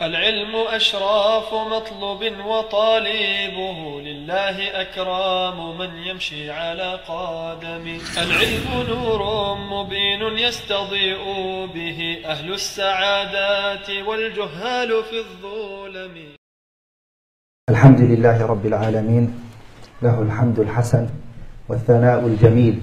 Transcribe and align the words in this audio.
العلم 0.00 0.56
أشراف 0.56 1.54
مطلوب 1.54 2.22
وطالبه 2.46 4.00
لله 4.00 4.80
أكرام 4.80 5.78
من 5.78 5.90
يمشي 5.96 6.50
على 6.50 6.98
قدم 7.08 7.98
العلم 8.18 8.66
نور 8.88 9.22
مبين 9.54 10.38
يستضيء 10.38 11.24
به 11.74 12.18
أهل 12.24 12.52
السعادات 12.52 13.90
والجهال 13.90 14.90
في 15.04 15.18
الظلم. 15.18 16.16
الحمد 17.70 18.00
لله 18.00 18.46
رب 18.46 18.66
العالمين 18.66 19.40
له 20.02 20.22
الحمد 20.22 20.58
الحسن 20.58 21.08
والثناء 21.68 22.26
الجميل 22.26 22.80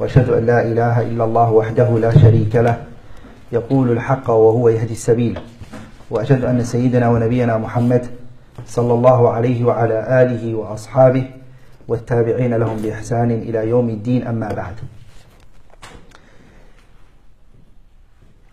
وأشهد 0.00 0.28
أن 0.30 0.46
لا 0.46 0.62
إله 0.62 1.02
إلا 1.02 1.24
الله 1.24 1.50
وحده 1.52 1.98
لا 1.98 2.10
شريك 2.10 2.56
له 2.56 2.84
يقول 3.52 3.92
الحق 3.92 4.30
وهو 4.30 4.68
يهدي 4.68 4.92
السبيل. 4.92 5.38
واشهد 6.10 6.44
ان 6.44 6.64
سيدنا 6.64 7.08
ونبينا 7.08 7.58
محمد 7.58 8.06
صلى 8.66 8.94
الله 8.94 9.30
عليه 9.30 9.64
وعلى 9.64 10.22
اله 10.22 10.54
واصحابه 10.54 11.30
والتابعين 11.88 12.54
لهم 12.54 12.76
باحسان 12.76 13.30
إلى 13.30 13.68
يوم 13.68 13.88
الدين 13.90 14.26
اما 14.26 14.52
بعد 14.52 14.74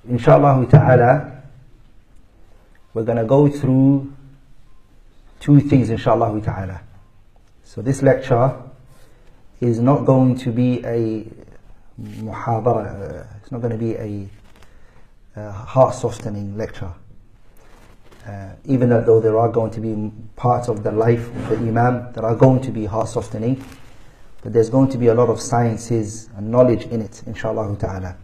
inshallah 0.07 0.67
ta'ala 0.69 1.31
we're 2.93 3.03
going 3.03 3.17
to 3.17 3.23
go 3.25 3.47
through 3.47 4.11
two 5.39 5.59
things 5.59 5.89
inshallah 5.89 6.39
ta'ala 6.41 6.81
so 7.63 7.81
this 7.81 8.01
lecture 8.03 8.53
is 9.61 9.79
not 9.79 10.05
going 10.05 10.35
to 10.35 10.51
be 10.51 10.83
a 10.85 11.25
muhadara 12.21 12.85
uh, 12.85 13.37
it's 13.41 13.51
not 13.51 13.61
going 13.61 13.71
to 13.71 13.77
be 13.79 13.95
a, 13.95 14.27
a 15.37 15.51
heart 15.51 15.95
softening 15.95 16.55
lecture 16.57 16.91
uh, 18.27 18.49
even 18.65 18.89
though 18.89 19.19
there 19.19 19.37
are 19.37 19.49
going 19.49 19.71
to 19.71 19.79
be 19.79 20.11
parts 20.35 20.67
of 20.67 20.83
the 20.83 20.91
life 20.91 21.27
of 21.27 21.49
the 21.49 21.55
imam 21.57 22.11
that 22.13 22.23
are 22.23 22.35
going 22.35 22.61
to 22.61 22.71
be 22.71 22.85
heart 22.85 23.07
softening 23.07 23.63
but 24.41 24.53
there's 24.53 24.69
going 24.69 24.89
to 24.89 24.97
be 24.97 25.07
a 25.07 25.13
lot 25.13 25.29
of 25.29 25.39
sciences 25.39 26.29
and 26.35 26.49
knowledge 26.49 26.85
in 26.85 27.01
it 27.01 27.23
inshallah 27.25 27.75
ta'ala 27.77 28.15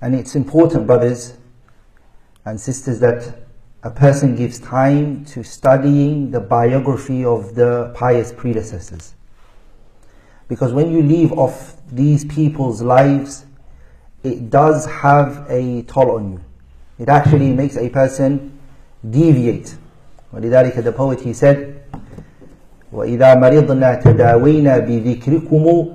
and 0.00 0.14
it's 0.14 0.34
important, 0.34 0.86
brothers 0.86 1.34
and 2.46 2.58
sisters, 2.58 3.00
that 3.00 3.34
a 3.82 3.90
person 3.90 4.34
gives 4.34 4.58
time 4.58 5.24
to 5.26 5.42
studying 5.42 6.30
the 6.30 6.40
biography 6.40 7.24
of 7.24 7.54
the 7.54 7.92
pious 7.94 8.32
predecessors. 8.32 9.14
Because 10.48 10.72
when 10.72 10.90
you 10.90 11.02
leave 11.02 11.32
off 11.32 11.76
these 11.88 12.24
people's 12.24 12.82
lives, 12.82 13.44
it 14.22 14.50
does 14.50 14.86
have 14.86 15.46
a 15.48 15.82
toll 15.82 16.12
on 16.12 16.32
you. 16.32 16.44
It 16.99 17.09
actually 17.09 17.53
makes 17.53 17.77
a 17.77 17.89
person 17.89 18.57
deviate. 19.07 19.75
ولذلك 20.33 20.83
the 20.83 20.91
poet 20.91 21.21
he 21.21 21.33
said, 21.33 21.75
وإذا 22.93 23.35
مرضنا 23.35 23.95
تداوينا 23.95 24.77
بذكركم 24.77 25.87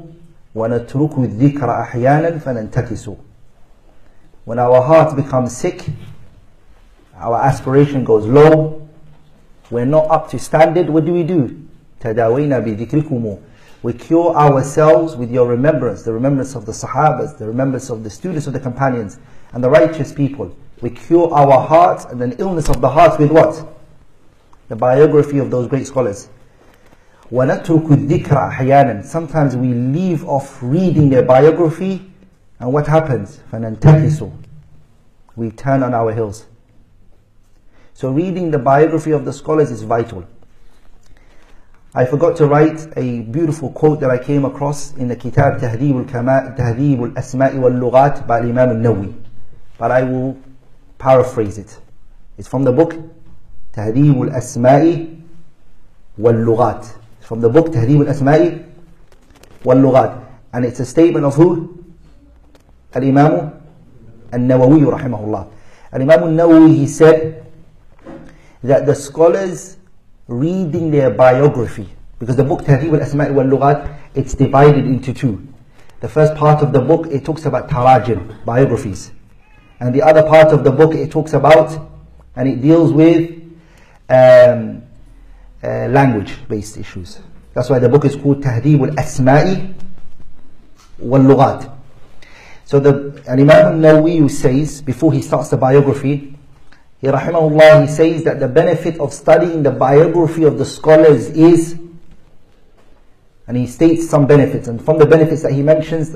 ونترك 0.54 1.18
الذكر 1.18 1.70
أحيانا 1.80 2.38
فننتكس 2.38 3.10
when 4.50 4.58
our 4.58 4.82
hearts 4.82 5.14
become 5.14 5.46
sick, 5.46 5.86
our 7.14 7.40
aspiration 7.40 8.02
goes 8.02 8.26
low, 8.26 8.88
we're 9.70 9.84
not 9.84 10.10
up 10.10 10.30
to 10.30 10.38
standard, 10.38 10.88
what 10.88 11.04
do 11.04 11.12
we 11.12 11.22
do? 11.22 11.68
تداوينا 12.00 12.58
بذكركم 12.58 13.38
We 13.82 13.92
cure 13.92 14.34
ourselves 14.34 15.14
with 15.14 15.30
your 15.30 15.46
remembrance, 15.46 16.02
the 16.02 16.12
remembrance 16.12 16.54
of 16.54 16.66
the 16.66 16.72
Sahabas, 16.72 17.38
the 17.38 17.46
remembrance 17.46 17.90
of 17.90 18.02
the 18.02 18.10
students 18.10 18.46
of 18.46 18.52
the 18.52 18.60
companions, 18.60 19.18
and 19.52 19.62
the 19.62 19.70
righteous 19.70 20.12
people. 20.12 20.54
We 20.81 20.89
cure 20.89 21.33
our 21.33 21.65
hearts 21.65 22.05
and 22.05 22.21
an 22.21 22.33
illness 22.37 22.69
of 22.69 22.81
the 22.81 22.89
heart 22.89 23.19
with 23.19 23.31
what? 23.31 23.65
The 24.67 24.75
biography 24.75 25.37
of 25.39 25.49
those 25.51 25.67
great 25.67 25.87
scholars. 25.87 26.29
Sometimes 29.03 29.55
we 29.55 29.73
leave 29.73 30.25
off 30.25 30.59
reading 30.61 31.09
their 31.09 31.23
biography 31.23 32.11
and 32.59 32.71
what 32.71 32.87
happens? 32.87 33.41
We 35.35 35.51
turn 35.51 35.83
on 35.83 35.93
our 35.93 36.13
heels. 36.13 36.45
So 37.93 38.11
reading 38.11 38.51
the 38.51 38.59
biography 38.59 39.11
of 39.11 39.25
the 39.25 39.33
scholars 39.33 39.71
is 39.71 39.83
vital. 39.83 40.25
I 41.93 42.05
forgot 42.05 42.35
to 42.37 42.45
write 42.45 42.87
a 42.97 43.21
beautiful 43.21 43.71
quote 43.71 44.01
that 44.01 44.09
I 44.11 44.17
came 44.17 44.43
across 44.43 44.93
in 44.95 45.07
the 45.07 45.15
Kitab 45.15 45.61
Tahdhib 45.61 45.95
al-Asma'i 45.95 47.57
wal-Lughat 47.57 48.27
by 48.27 48.39
Imam 48.39 48.69
al-Nawawi. 48.69 49.15
But 49.77 49.91
I 49.91 50.03
will 50.03 50.37
paraphrase 50.97 51.57
it. 51.57 51.79
It's 52.37 52.47
from 52.47 52.63
the 52.63 52.71
book 52.71 52.95
تهذيب 53.73 54.21
الأسماء 54.21 55.15
واللغات. 56.19 56.87
It's 57.19 57.27
from 57.27 57.41
the 57.41 57.49
book 57.49 57.67
تهذيب 57.67 58.01
الأسماء 58.01 58.65
واللغات. 59.63 60.21
And 60.53 60.65
it's 60.65 60.79
a 60.79 60.85
statement 60.85 61.25
of 61.25 61.35
who? 61.35 61.83
Al-Imam 62.93 63.51
Al-Nawawi 64.31 64.85
rahimahullah. 64.85 65.51
Al-Imam 65.91 66.23
Al-Nawawi, 66.23 66.75
he 66.75 66.87
said 66.87 67.45
that 68.63 68.85
the 68.85 68.95
scholars 68.95 69.77
reading 70.27 70.91
their 70.91 71.09
biography, 71.09 71.89
because 72.19 72.35
the 72.35 72.43
book 72.43 72.61
Tahdhib 72.61 72.93
al-Asma' 72.93 73.33
wal-Lughat, 73.33 73.93
it's 74.15 74.33
divided 74.33 74.85
into 74.85 75.13
two. 75.13 75.45
The 75.99 76.09
first 76.09 76.35
part 76.35 76.63
of 76.63 76.71
the 76.71 76.79
book, 76.79 77.07
it 77.07 77.25
talks 77.25 77.45
about 77.45 77.69
tarajim, 77.69 78.43
biographies. 78.45 79.11
And 79.79 79.93
the 79.93 80.01
other 80.01 80.23
part 80.23 80.53
of 80.53 80.63
the 80.63 80.71
book 80.71 80.93
it 80.93 81.11
talks 81.11 81.33
about 81.33 81.89
and 82.35 82.47
it 82.47 82.61
deals 82.61 82.91
with 82.91 83.31
um, 84.09 84.83
uh, 85.63 85.87
language 85.87 86.35
based 86.47 86.77
issues. 86.77 87.19
That's 87.53 87.69
why 87.69 87.79
the 87.79 87.89
book 87.89 88.05
is 88.05 88.15
called 88.15 88.43
Tahdib 88.43 88.89
al 88.89 88.95
Asma'i 88.95 89.73
wal 90.99 91.21
Lughat. 91.21 91.71
So 92.65 92.79
the 92.79 93.23
and 93.27 93.41
Imam 93.41 93.81
Nawawi 93.81 94.29
says, 94.29 94.81
before 94.81 95.13
he 95.13 95.21
starts 95.21 95.49
the 95.49 95.57
biography, 95.57 96.35
he, 96.99 97.07
rahimahullah, 97.07 97.87
he 97.87 97.87
says 97.87 98.23
that 98.23 98.39
the 98.39 98.47
benefit 98.47 98.99
of 98.99 99.13
studying 99.13 99.63
the 99.63 99.71
biography 99.71 100.43
of 100.43 100.57
the 100.57 100.65
scholars 100.65 101.29
is, 101.29 101.77
and 103.47 103.55
he 103.55 103.67
states 103.67 104.09
some 104.09 104.25
benefits, 104.25 104.67
and 104.67 104.83
from 104.83 104.97
the 104.97 105.05
benefits 105.05 105.43
that 105.43 105.51
he 105.51 105.61
mentions 105.61 106.15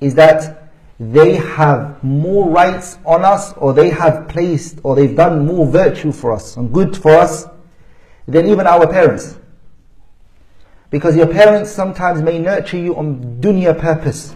is 0.00 0.14
that 0.16 0.65
they 0.98 1.34
have 1.34 2.02
more 2.02 2.48
rights 2.48 2.98
on 3.04 3.24
us, 3.24 3.52
or 3.54 3.74
they 3.74 3.90
have 3.90 4.28
placed, 4.28 4.78
or 4.82 4.96
they've 4.96 5.14
done 5.14 5.44
more 5.46 5.66
virtue 5.66 6.12
for 6.12 6.32
us, 6.32 6.56
and 6.56 6.72
good 6.72 6.96
for 6.96 7.10
us, 7.10 7.46
than 8.26 8.48
even 8.48 8.66
our 8.66 8.86
parents. 8.86 9.36
Because 10.90 11.16
your 11.16 11.26
parents 11.26 11.70
sometimes 11.70 12.22
may 12.22 12.38
nurture 12.38 12.78
you 12.78 12.96
on 12.96 13.40
dunya 13.40 13.78
purpose. 13.78 14.34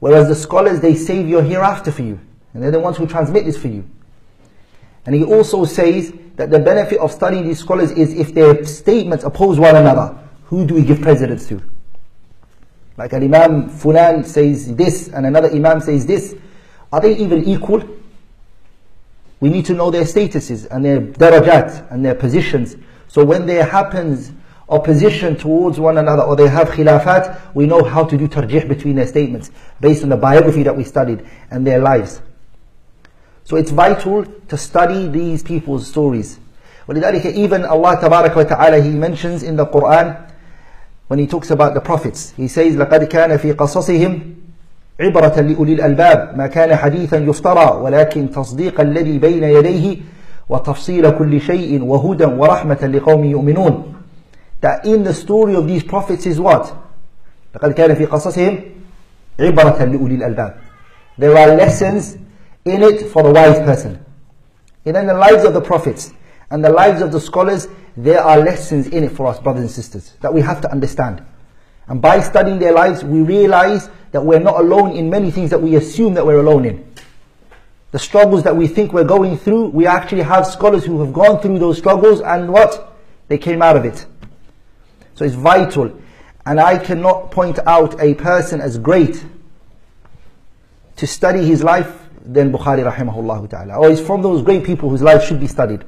Whereas 0.00 0.28
the 0.28 0.34
scholars, 0.34 0.80
they 0.80 0.94
save 0.94 1.28
your 1.28 1.42
hereafter 1.42 1.92
for 1.92 2.02
you. 2.02 2.20
And 2.52 2.62
they're 2.62 2.70
the 2.70 2.80
ones 2.80 2.96
who 2.96 3.06
transmit 3.06 3.44
this 3.44 3.56
for 3.56 3.68
you. 3.68 3.88
And 5.06 5.14
he 5.14 5.24
also 5.24 5.64
says 5.64 6.12
that 6.36 6.50
the 6.50 6.58
benefit 6.58 6.98
of 6.98 7.12
studying 7.12 7.46
these 7.46 7.60
scholars 7.60 7.90
is 7.92 8.12
if 8.14 8.34
their 8.34 8.64
statements 8.64 9.24
oppose 9.24 9.58
one 9.58 9.76
another, 9.76 10.18
who 10.44 10.66
do 10.66 10.74
we 10.74 10.82
give 10.82 11.00
precedence 11.00 11.46
to? 11.48 11.62
Like 12.99 13.13
an 13.13 13.23
Imam 13.23 13.69
Fulan 13.69 14.25
says 14.25 14.73
this 14.75 15.09
and 15.09 15.25
another 15.25 15.51
Imam 15.51 15.81
says 15.81 16.05
this. 16.05 16.35
Are 16.91 17.01
they 17.01 17.15
even 17.17 17.43
equal? 17.43 17.83
We 19.39 19.49
need 19.49 19.65
to 19.65 19.73
know 19.73 19.91
their 19.91 20.03
statuses 20.03 20.65
and 20.71 20.85
their 20.85 21.01
darajat 21.01 21.91
and 21.91 22.05
their 22.05 22.15
positions. 22.15 22.77
So 23.07 23.23
when 23.23 23.45
there 23.45 23.65
happens 23.65 24.31
opposition 24.69 25.35
towards 25.35 25.79
one 25.79 25.97
another 25.97 26.23
or 26.23 26.35
they 26.35 26.47
have 26.47 26.69
khilafat, 26.69 27.53
we 27.53 27.65
know 27.65 27.83
how 27.83 28.05
to 28.05 28.17
do 28.17 28.27
tarjih 28.27 28.67
between 28.67 28.95
their 28.95 29.07
statements 29.07 29.51
based 29.79 30.03
on 30.03 30.09
the 30.09 30.17
biography 30.17 30.63
that 30.63 30.75
we 30.75 30.83
studied 30.83 31.25
and 31.51 31.67
their 31.67 31.79
lives. 31.79 32.21
So 33.43 33.57
it's 33.57 33.71
vital 33.71 34.25
to 34.25 34.57
study 34.57 35.07
these 35.07 35.43
people's 35.43 35.87
stories. 35.87 36.39
ولذلك 36.87 37.35
even 37.35 37.65
Allah 37.65 37.97
تبارك 38.01 38.35
وتعالى 38.35 38.83
He 38.83 38.89
mentions 38.91 39.43
in 39.43 39.55
the 39.55 39.65
Quran 39.65 40.28
when 41.10 41.18
He 41.18 41.26
talks 41.26 41.50
about 41.50 41.74
the 41.74 41.80
prophets 41.80 42.32
He 42.36 42.46
says 42.48 42.76
لقد 42.76 43.04
كان 43.04 43.36
في 43.36 43.52
قصصهم 43.52 44.20
عبرة 45.00 45.40
لأولي 45.40 45.72
الألباب 45.72 46.38
ما 46.38 46.46
كان 46.46 46.76
حديثا 46.76 47.16
يفترى 47.16 47.80
ولكن 47.82 48.30
تصديق 48.30 48.80
الذي 48.80 49.18
بين 49.18 49.44
يديه 49.44 49.96
وتفصيل 50.48 51.10
كل 51.10 51.40
شيء 51.40 51.82
وهدى 51.82 52.24
ورحمة 52.24 52.86
لقوم 52.86 53.24
يؤمنون 53.24 53.94
that 54.60 54.84
in 54.84 55.02
the 55.04 55.14
story 55.14 55.54
of 55.54 55.66
these 55.66 55.82
prophets 55.82 56.26
is 56.26 56.38
what? 56.38 56.72
لقد 57.54 57.72
كان 57.72 57.94
في 57.94 58.04
قصصهم 58.06 58.60
عبرة 59.40 59.84
لأولي 59.84 60.14
الألباب. 60.14 60.54
There 61.18 61.36
are 61.36 61.56
lessons 61.56 62.16
in 62.64 62.82
it 62.82 63.08
for 63.10 63.22
the 63.22 63.30
wise 63.30 63.58
person. 63.58 63.98
And 64.84 64.96
in 64.96 65.06
the 65.06 65.14
lives 65.14 65.44
of 65.44 65.54
the 65.54 65.60
prophets 65.60 66.12
and 66.50 66.64
the 66.64 66.70
lives 66.70 67.00
of 67.00 67.12
the 67.12 67.20
scholars, 67.20 67.68
there 67.96 68.20
are 68.20 68.38
lessons 68.38 68.88
in 68.88 69.04
it 69.04 69.12
for 69.12 69.26
us, 69.26 69.38
brothers 69.38 69.62
and 69.62 69.70
sisters, 69.70 70.14
that 70.20 70.32
we 70.32 70.40
have 70.40 70.60
to 70.62 70.70
understand. 70.70 71.22
And 71.86 72.00
by 72.00 72.20
studying 72.20 72.58
their 72.58 72.72
lives, 72.72 73.04
we 73.04 73.20
realize 73.22 73.88
that 74.12 74.24
we're 74.24 74.40
not 74.40 74.60
alone 74.60 74.92
in 74.92 75.10
many 75.10 75.30
things 75.30 75.50
that 75.50 75.60
we 75.60 75.76
assume 75.76 76.14
that 76.14 76.24
we're 76.26 76.40
alone 76.40 76.64
in. 76.64 76.86
The 77.92 77.98
struggles 77.98 78.44
that 78.44 78.56
we 78.56 78.68
think 78.68 78.92
we're 78.92 79.04
going 79.04 79.36
through, 79.36 79.68
we 79.68 79.86
actually 79.86 80.22
have 80.22 80.46
scholars 80.46 80.84
who 80.84 81.00
have 81.00 81.12
gone 81.12 81.40
through 81.40 81.58
those 81.58 81.78
struggles 81.78 82.20
and 82.20 82.52
what? 82.52 82.96
They 83.28 83.38
came 83.38 83.62
out 83.62 83.76
of 83.76 83.84
it. 83.84 84.06
So 85.14 85.24
it's 85.24 85.34
vital. 85.34 86.00
And 86.46 86.60
I 86.60 86.78
cannot 86.78 87.30
point 87.30 87.58
out 87.66 88.00
a 88.00 88.14
person 88.14 88.60
as 88.60 88.78
great 88.78 89.24
to 90.96 91.06
study 91.06 91.44
his 91.44 91.62
life 91.62 92.08
than 92.24 92.52
Bukhari 92.52 92.90
rahimahullah 92.90 93.48
ta'ala. 93.50 93.76
Or 93.76 93.90
he's 93.90 94.00
from 94.00 94.22
those 94.22 94.42
great 94.42 94.64
people 94.64 94.88
whose 94.88 95.02
life 95.02 95.24
should 95.24 95.40
be 95.40 95.46
studied. 95.46 95.84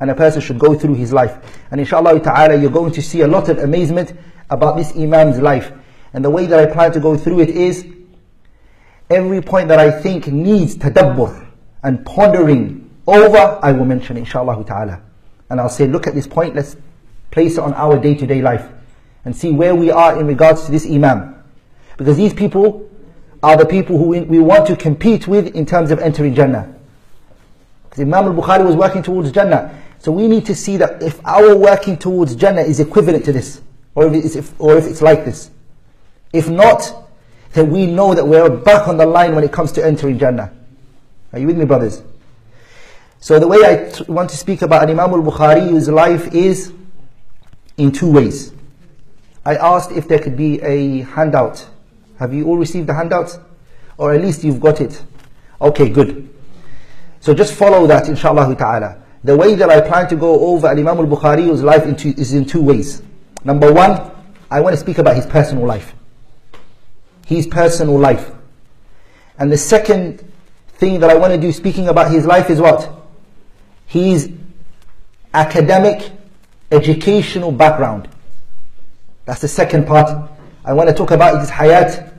And 0.00 0.10
a 0.10 0.14
person 0.14 0.40
should 0.40 0.58
go 0.58 0.74
through 0.74 0.94
his 0.94 1.12
life. 1.12 1.38
And 1.70 1.80
inshallah 1.80 2.20
ta'ala, 2.20 2.56
you're 2.56 2.70
going 2.70 2.92
to 2.92 3.02
see 3.02 3.20
a 3.22 3.28
lot 3.28 3.48
of 3.48 3.58
amazement 3.58 4.12
about 4.50 4.76
this 4.76 4.94
Imam's 4.96 5.38
life. 5.38 5.72
And 6.12 6.24
the 6.24 6.30
way 6.30 6.46
that 6.46 6.58
I 6.58 6.72
plan 6.72 6.92
to 6.92 7.00
go 7.00 7.16
through 7.16 7.40
it 7.40 7.50
is, 7.50 7.86
every 9.10 9.40
point 9.40 9.68
that 9.68 9.78
I 9.78 9.90
think 9.90 10.26
needs 10.26 10.76
tadabbur 10.76 11.46
and 11.82 12.04
pondering 12.04 12.90
over, 13.06 13.58
I 13.62 13.72
will 13.72 13.84
mention 13.84 14.16
inshallah 14.16 14.64
ta'ala. 14.64 15.02
And 15.50 15.60
I'll 15.60 15.68
say, 15.68 15.86
look 15.86 16.06
at 16.06 16.14
this 16.14 16.26
point, 16.26 16.54
let's 16.54 16.76
place 17.30 17.54
it 17.54 17.60
on 17.60 17.74
our 17.74 17.98
day-to-day 17.98 18.42
life. 18.42 18.66
And 19.24 19.34
see 19.34 19.50
where 19.52 19.74
we 19.74 19.90
are 19.90 20.18
in 20.18 20.26
regards 20.26 20.66
to 20.66 20.70
this 20.70 20.86
Imam. 20.86 21.42
Because 21.96 22.16
these 22.16 22.34
people 22.34 22.90
are 23.42 23.56
the 23.56 23.66
people 23.66 23.98
who 23.98 24.08
we 24.08 24.38
want 24.38 24.66
to 24.66 24.76
compete 24.76 25.28
with 25.28 25.54
in 25.54 25.66
terms 25.66 25.90
of 25.90 25.98
entering 25.98 26.34
Jannah. 26.34 26.74
Because 27.84 28.00
Imam 28.00 28.24
al-Bukhari 28.26 28.64
was 28.64 28.76
working 28.76 29.02
towards 29.02 29.32
Jannah. 29.32 29.82
So 30.04 30.12
we 30.12 30.28
need 30.28 30.44
to 30.44 30.54
see 30.54 30.76
that 30.76 31.02
if 31.02 31.18
our 31.24 31.56
working 31.56 31.96
towards 31.96 32.36
Jannah 32.36 32.60
is 32.60 32.78
equivalent 32.78 33.24
to 33.24 33.32
this, 33.32 33.62
or 33.94 34.06
if 34.06 34.12
it's, 34.12 34.36
if, 34.36 34.60
or 34.60 34.76
if 34.76 34.84
it's 34.84 35.00
like 35.00 35.24
this. 35.24 35.50
If 36.30 36.46
not, 36.46 37.08
then 37.54 37.70
we 37.70 37.86
know 37.86 38.12
that 38.12 38.22
we're 38.22 38.50
back 38.50 38.86
on 38.86 38.98
the 38.98 39.06
line 39.06 39.34
when 39.34 39.44
it 39.44 39.50
comes 39.50 39.72
to 39.72 39.82
entering 39.82 40.18
Jannah. 40.18 40.52
Are 41.32 41.38
you 41.38 41.46
with 41.46 41.56
me, 41.56 41.64
brothers? 41.64 42.02
So 43.18 43.38
the 43.38 43.48
way 43.48 43.64
I 43.64 44.02
want 44.12 44.28
to 44.28 44.36
speak 44.36 44.60
about 44.60 44.90
Imam 44.90 45.08
al-Bukhari's 45.08 45.88
life 45.88 46.34
is 46.34 46.70
in 47.78 47.90
two 47.90 48.12
ways. 48.12 48.52
I 49.46 49.56
asked 49.56 49.90
if 49.90 50.06
there 50.06 50.18
could 50.18 50.36
be 50.36 50.60
a 50.60 51.00
handout. 51.00 51.66
Have 52.18 52.34
you 52.34 52.44
all 52.44 52.58
received 52.58 52.88
the 52.88 52.94
handout? 52.94 53.38
Or 53.96 54.12
at 54.12 54.20
least 54.20 54.44
you've 54.44 54.60
got 54.60 54.82
it. 54.82 55.02
Okay, 55.62 55.88
good. 55.88 56.28
So 57.20 57.32
just 57.32 57.54
follow 57.54 57.86
that, 57.86 58.06
inshallah 58.06 58.54
ta'ala. 58.54 59.03
The 59.24 59.34
way 59.34 59.54
that 59.54 59.70
I 59.70 59.80
plan 59.80 60.06
to 60.10 60.16
go 60.16 60.38
over 60.38 60.68
Imam 60.68 60.98
al-Bukhari's 60.98 61.62
life 61.62 61.84
in 61.84 61.96
two, 61.96 62.12
is 62.18 62.34
in 62.34 62.44
two 62.44 62.62
ways. 62.62 63.02
Number 63.42 63.72
one, 63.72 64.10
I 64.50 64.60
want 64.60 64.74
to 64.74 64.76
speak 64.76 64.98
about 64.98 65.16
his 65.16 65.24
personal 65.24 65.66
life. 65.66 65.94
His 67.26 67.46
personal 67.46 67.98
life. 67.98 68.30
And 69.38 69.50
the 69.50 69.56
second 69.56 70.30
thing 70.74 71.00
that 71.00 71.08
I 71.08 71.14
want 71.14 71.32
to 71.32 71.40
do 71.40 71.50
speaking 71.52 71.88
about 71.88 72.10
his 72.10 72.26
life 72.26 72.50
is 72.50 72.60
what? 72.60 72.90
His 73.86 74.30
academic, 75.32 76.12
educational 76.70 77.50
background. 77.50 78.08
That's 79.24 79.40
the 79.40 79.48
second 79.48 79.86
part. 79.86 80.30
I 80.66 80.74
want 80.74 80.90
to 80.90 80.94
talk 80.94 81.12
about 81.12 81.40
his 81.40 81.48
hayat, 81.50 82.12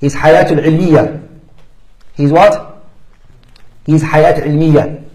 his 0.00 0.14
hayat 0.14 0.50
al-ilmiyah. 0.50 1.28
His 2.14 2.32
what? 2.32 2.86
His 3.84 4.02
hayat 4.02 4.40
al-ilmiyah. 4.40 5.11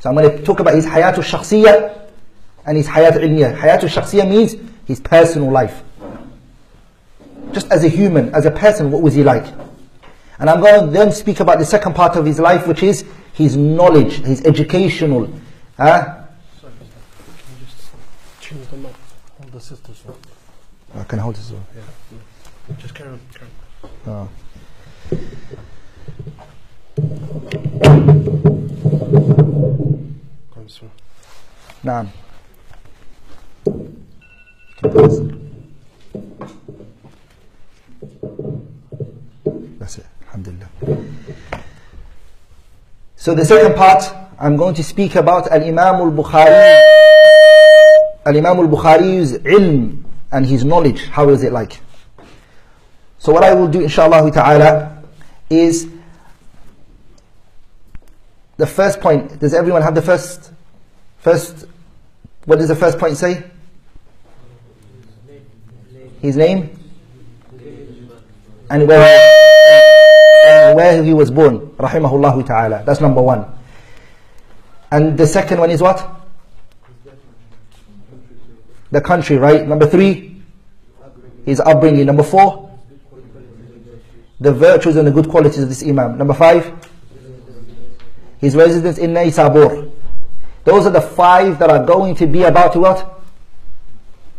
So 0.00 0.08
I'm 0.08 0.16
going 0.16 0.36
to 0.36 0.44
talk 0.44 0.60
about 0.60 0.74
his 0.74 0.86
hayat 0.86 1.14
al-shakhsiyah 1.16 2.08
and 2.66 2.76
his 2.76 2.86
hayat 2.86 3.12
al-ilmiyah. 3.12 3.56
Hayat 3.56 3.82
al-shakhsiyah 3.82 4.28
means 4.28 4.54
his 4.86 5.00
personal 5.00 5.50
life. 5.50 5.82
Just 7.52 7.70
as 7.70 7.82
a 7.84 7.88
human, 7.88 8.34
as 8.34 8.46
a 8.46 8.50
person, 8.50 8.90
what 8.90 9.02
was 9.02 9.14
he 9.14 9.24
like? 9.24 9.46
And 10.38 10.48
I'm 10.48 10.60
going 10.60 10.80
to 10.86 10.86
then 10.90 11.10
speak 11.12 11.40
about 11.40 11.58
the 11.58 11.64
second 11.64 11.94
part 11.94 12.16
of 12.16 12.24
his 12.24 12.38
life, 12.38 12.66
which 12.68 12.82
is 12.82 13.04
his 13.32 13.56
knowledge, 13.56 14.20
his 14.24 14.44
educational. 14.44 15.28
Huh? 15.76 16.24
Sorry, 16.60 16.72
can 16.78 16.86
you 17.58 17.66
just 17.66 17.90
change 18.40 18.66
the 18.68 18.76
mic? 18.76 18.92
Hold 19.40 19.52
the 19.52 19.60
sisters 19.60 20.04
one. 20.04 20.16
I 20.94 21.04
can 21.04 21.18
hold 21.18 21.34
this 21.36 21.50
one. 21.50 21.64
Yeah. 21.74 22.76
Just 22.76 22.94
carry 22.94 23.10
on, 23.10 23.20
carry 23.32 23.50
on. 24.06 24.28
Oh. 27.52 27.64
Come 30.67 30.67
soon. 30.69 30.91
نعم. 31.83 32.07
That's 39.79 39.97
it. 39.97 40.05
Alhamdulillah. 40.27 40.69
So 43.15 43.33
the 43.33 43.45
second 43.45 43.75
part, 43.75 44.03
I'm 44.39 44.57
going 44.57 44.73
to 44.75 44.83
speak 44.83 45.15
about 45.15 45.49
Al-Imam 45.51 45.95
al-Bukhari, 45.95 46.81
Al-Imam 48.25 48.59
al-Bukhari's 48.59 49.33
ilm 49.39 50.03
and 50.31 50.45
his 50.45 50.65
knowledge. 50.65 51.05
How 51.07 51.29
is 51.29 51.43
it 51.43 51.53
like? 51.53 51.79
So 53.19 53.31
what 53.31 53.43
I 53.43 53.53
will 53.53 53.69
do 53.69 53.79
inshallah 53.81 54.29
ta'ala 54.31 55.03
is 55.49 55.87
the 58.57 58.67
first 58.67 58.99
point. 58.99 59.39
Does 59.39 59.53
everyone 59.53 59.81
have 59.81 59.95
the 59.95 60.01
first, 60.01 60.51
first, 61.18 61.66
what 62.44 62.58
does 62.58 62.68
the 62.68 62.76
first 62.76 62.98
point 62.98 63.16
say? 63.16 63.44
His 66.20 66.36
name? 66.36 66.74
And 68.70 68.86
where, 68.86 69.00
and 70.46 70.76
where 70.76 71.02
he 71.02 71.14
was 71.14 71.30
born. 71.30 71.68
Rahimahullah 71.78 72.46
ta'ala. 72.46 72.82
That's 72.84 73.00
number 73.00 73.22
one. 73.22 73.46
And 74.90 75.16
the 75.16 75.26
second 75.26 75.60
one 75.60 75.70
is 75.70 75.80
what? 75.80 76.16
The 78.90 79.00
country, 79.00 79.36
right? 79.36 79.66
Number 79.66 79.86
three, 79.86 80.42
his 81.44 81.60
upbringing. 81.60 82.06
Number 82.06 82.22
four, 82.22 82.78
the 84.40 84.52
virtues 84.52 84.96
and 84.96 85.06
the 85.06 85.12
good 85.12 85.28
qualities 85.28 85.62
of 85.62 85.68
this 85.68 85.82
Imam. 85.82 86.16
Number 86.16 86.34
five, 86.34 86.72
his 88.38 88.56
residence 88.56 88.98
in 88.98 89.12
Naysabur. 89.12 89.87
Those 90.68 90.84
are 90.84 90.90
the 90.90 91.00
five 91.00 91.58
that 91.60 91.70
are 91.70 91.82
going 91.82 92.14
to 92.16 92.26
be 92.26 92.42
about 92.42 92.76
what? 92.76 93.22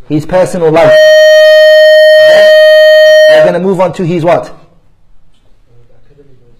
His 0.08 0.28
personal 0.28 0.72
life. 0.72 0.94
We're 3.30 3.46
going 3.46 3.54
to 3.54 3.60
move 3.60 3.80
on 3.80 3.94
to 3.94 4.06
his 4.06 4.24
what? 4.24 4.56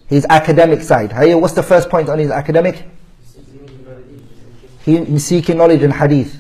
His 0.08 0.26
academic 0.28 0.82
side. 0.82 1.12
Hey, 1.12 1.36
what's 1.36 1.54
the 1.54 1.62
first 1.62 1.88
point 1.88 2.10
on 2.10 2.18
his 2.18 2.32
academic? 2.32 2.84
He 4.86 5.20
seeking 5.20 5.58
knowledge 5.58 5.84
in 5.84 5.92
hadith. 5.92 6.36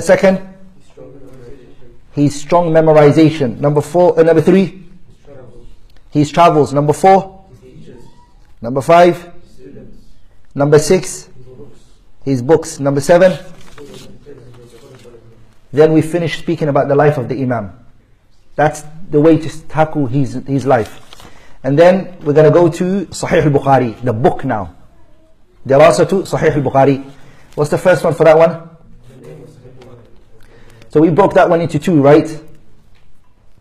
Second, 0.00 0.40
his 2.12 2.40
strong 2.40 2.70
memorization. 2.70 3.60
Number 3.60 3.82
four, 3.82 4.18
uh, 4.18 4.22
number 4.22 4.40
three, 4.40 4.86
his 6.12 6.32
travels. 6.32 6.72
Number 6.72 6.94
four, 6.94 7.44
number 8.62 8.80
five, 8.80 9.34
number 10.54 10.78
six, 10.78 11.27
his 12.28 12.42
books. 12.42 12.78
Number 12.78 13.00
seven, 13.00 13.38
then 15.72 15.92
we 15.92 16.02
finish 16.02 16.38
speaking 16.38 16.68
about 16.68 16.88
the 16.88 16.94
life 16.94 17.18
of 17.18 17.28
the 17.28 17.40
Imam. 17.40 17.72
That's 18.54 18.84
the 19.10 19.20
way 19.20 19.38
to 19.38 19.68
tackle 19.68 20.06
his, 20.06 20.34
his 20.46 20.66
life. 20.66 21.04
And 21.62 21.78
then 21.78 22.16
we're 22.20 22.34
going 22.34 22.44
to 22.44 22.50
go 22.50 22.68
to 22.68 23.06
Sahih 23.06 23.44
al-Bukhari, 23.44 24.02
the 24.02 24.12
book 24.12 24.44
now. 24.44 24.74
Dirasatu 25.66 26.26
Sahih 26.26 26.56
al-Bukhari. 26.56 27.10
What's 27.54 27.70
the 27.70 27.78
first 27.78 28.04
one 28.04 28.14
for 28.14 28.24
that 28.24 28.38
one? 28.38 28.68
So 30.90 31.00
we 31.00 31.10
broke 31.10 31.34
that 31.34 31.48
one 31.48 31.60
into 31.60 31.78
two, 31.78 32.00
right? 32.00 32.42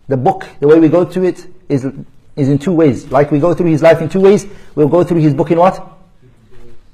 The 0.08 0.18
book, 0.18 0.48
the 0.60 0.68
way 0.68 0.80
we 0.80 0.88
go 0.88 1.04
to 1.04 1.24
it 1.24 1.46
is, 1.68 1.86
is 2.36 2.50
in 2.50 2.58
two 2.58 2.72
ways. 2.72 3.12
Like 3.12 3.32
we 3.32 3.40
go 3.40 3.54
through 3.54 3.72
his 3.72 3.82
life 3.82 4.02
in 4.02 4.10
two 4.10 4.22
ways, 4.22 4.46
we'll 4.76 4.88
go 4.88 5.04
through 5.04 5.20
his 5.20 5.34
book 5.34 5.52
in 5.52 5.58
what? 5.58 5.86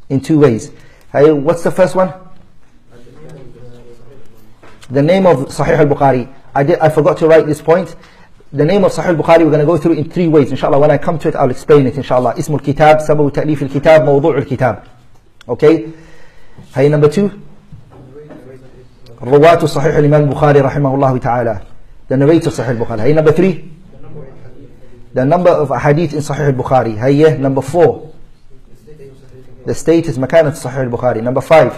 In 0.10 0.20
two 0.20 0.39
ways. 0.39 0.72
Hey, 1.13 1.32
what's 1.32 1.62
the 1.62 1.70
first 1.70 1.93
one? 1.93 2.12
The 4.89 5.03
name 5.03 5.27
of 5.27 5.38
Sahih 5.46 5.77
al-Bukhari. 5.77 6.27
I, 6.55 6.63
did, 6.63 6.79
I 6.79 6.89
forgot 6.89 7.20
to 7.20 7.27
write 7.27 7.46
this 7.46 7.62
point. 7.62 7.96
The 8.51 8.65
name 8.65 8.84
of 8.84 8.91
Sahih 8.91 9.15
al-Bukhari 9.15 9.46
we're 9.46 9.51
going 9.51 9.60
to 9.60 9.65
go 9.67 9.77
through 9.77 9.93
in 9.93 10.10
three 10.10 10.27
ways, 10.27 10.50
inshallah. 10.50 10.79
When 10.79 10.89
I 10.89 10.98
come 10.98 11.20
to 11.20 11.27
it, 11.27 11.36
I'll 11.36 11.51
explain 11.51 11.86
it, 11.86 11.98
inshallah. 11.98 12.34
Ism 12.38 12.53
al-Kitab, 12.53 13.01
Sabu 13.01 13.29
Ta'lif 13.29 13.62
al-Kitab, 13.62 14.01
Mawdu' 14.01 14.39
al-Kitab. 14.39 14.88
Okay? 15.50 15.93
Hey, 16.74 16.89
number 16.89 17.10
two. 17.10 17.29
Ruwatu 19.22 19.70
Sahih 19.70 19.93
al-Imam 19.93 20.34
Bukhari, 20.34 20.67
rahimahullah 20.67 21.22
ta'ala. 21.22 21.65
The 22.08 22.17
narrator 22.17 22.50
of 22.50 22.55
Sahih 22.55 22.79
al-Bukhari. 22.79 23.01
Hey, 23.01 23.13
number 23.13 23.32
three. 23.32 23.72
The 25.13 25.25
number 25.25 25.51
of 25.51 25.70
hadith 25.79 26.13
in 26.13 26.22
Sahih 26.22 26.58
al-Bukhari. 26.58 26.98
Hey. 26.98 27.38
Number 27.38 27.62
four. 27.62 28.13
the 29.67 29.75
status 29.75 30.19
مكانة 30.19 30.55
صحيح 30.55 30.79
البخاري 30.79 31.23
number 31.23 31.41
five 31.41 31.73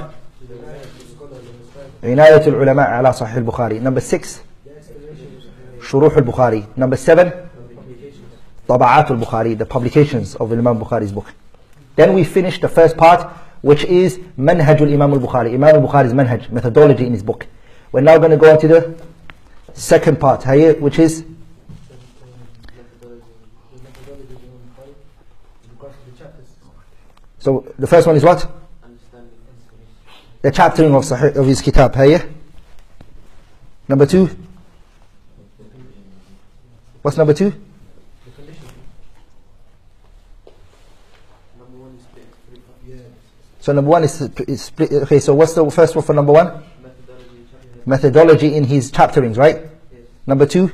عناية 2.05 2.47
العلماء 2.47 2.91
على 2.91 3.13
صحيح 3.13 3.37
البخاري 3.37 3.81
number 3.81 4.01
six 4.01 4.27
شروح 5.83 6.17
البخاري 6.17 6.65
number 6.79 6.97
seven 6.97 7.31
طبعات 8.69 9.11
البخاري 9.11 9.57
the 9.57 9.65
publications 9.65 10.37
of 10.37 10.53
Imam 10.53 10.79
Bukhari's 10.79 11.13
book 11.13 11.27
Then 11.97 12.15
we 12.15 12.25
finish 12.25 12.59
the 12.61 12.69
first 12.69 12.97
part, 12.97 13.31
which 13.61 13.85
is 13.85 14.19
Manhajul 14.39 14.93
Imam 14.93 15.13
al-Bukhari. 15.13 15.53
Imam 15.53 15.77
al-Bukhari's 15.77 16.15
manhaj, 16.15 16.51
methodology 16.51 17.05
in 17.05 17.13
his 17.13 17.23
book. 17.23 17.47
We're 17.93 18.01
now 18.01 18.17
going 18.17 18.31
to 18.31 18.37
go 18.37 18.53
on 18.53 18.61
to 18.61 18.69
the 18.69 18.95
second 19.75 20.19
part, 20.19 20.45
here, 20.45 20.75
which 20.75 20.99
is 20.99 21.25
So 27.46 27.64
the 27.78 27.86
first 27.86 28.08
one 28.08 28.16
is 28.16 28.24
what? 28.24 28.52
The 30.42 30.50
chaptering 30.50 30.96
of 30.96 31.04
Sahih 31.04 31.36
of 31.36 31.46
his 31.46 31.62
kitab, 31.62 31.96
here. 31.96 32.28
Number 33.88 34.08
two. 34.08 34.36
What's 37.04 37.18
number 37.18 37.36
two? 37.36 37.54
So 43.60 43.74
number 43.74 43.92
one 43.92 44.04
is, 44.06 44.14
split. 44.60 44.92
Okay, 44.92 45.20
so 45.20 45.36
what's 45.36 45.54
the 45.54 45.70
first 45.70 45.96
one 45.96 46.04
for 46.04 46.14
number 46.14 46.34
one? 46.34 46.64
Methodology 47.86 48.56
in 48.56 48.64
his 48.64 48.90
chapterings, 48.90 49.38
right? 49.38 49.62
Number 50.26 50.48
two, 50.48 50.72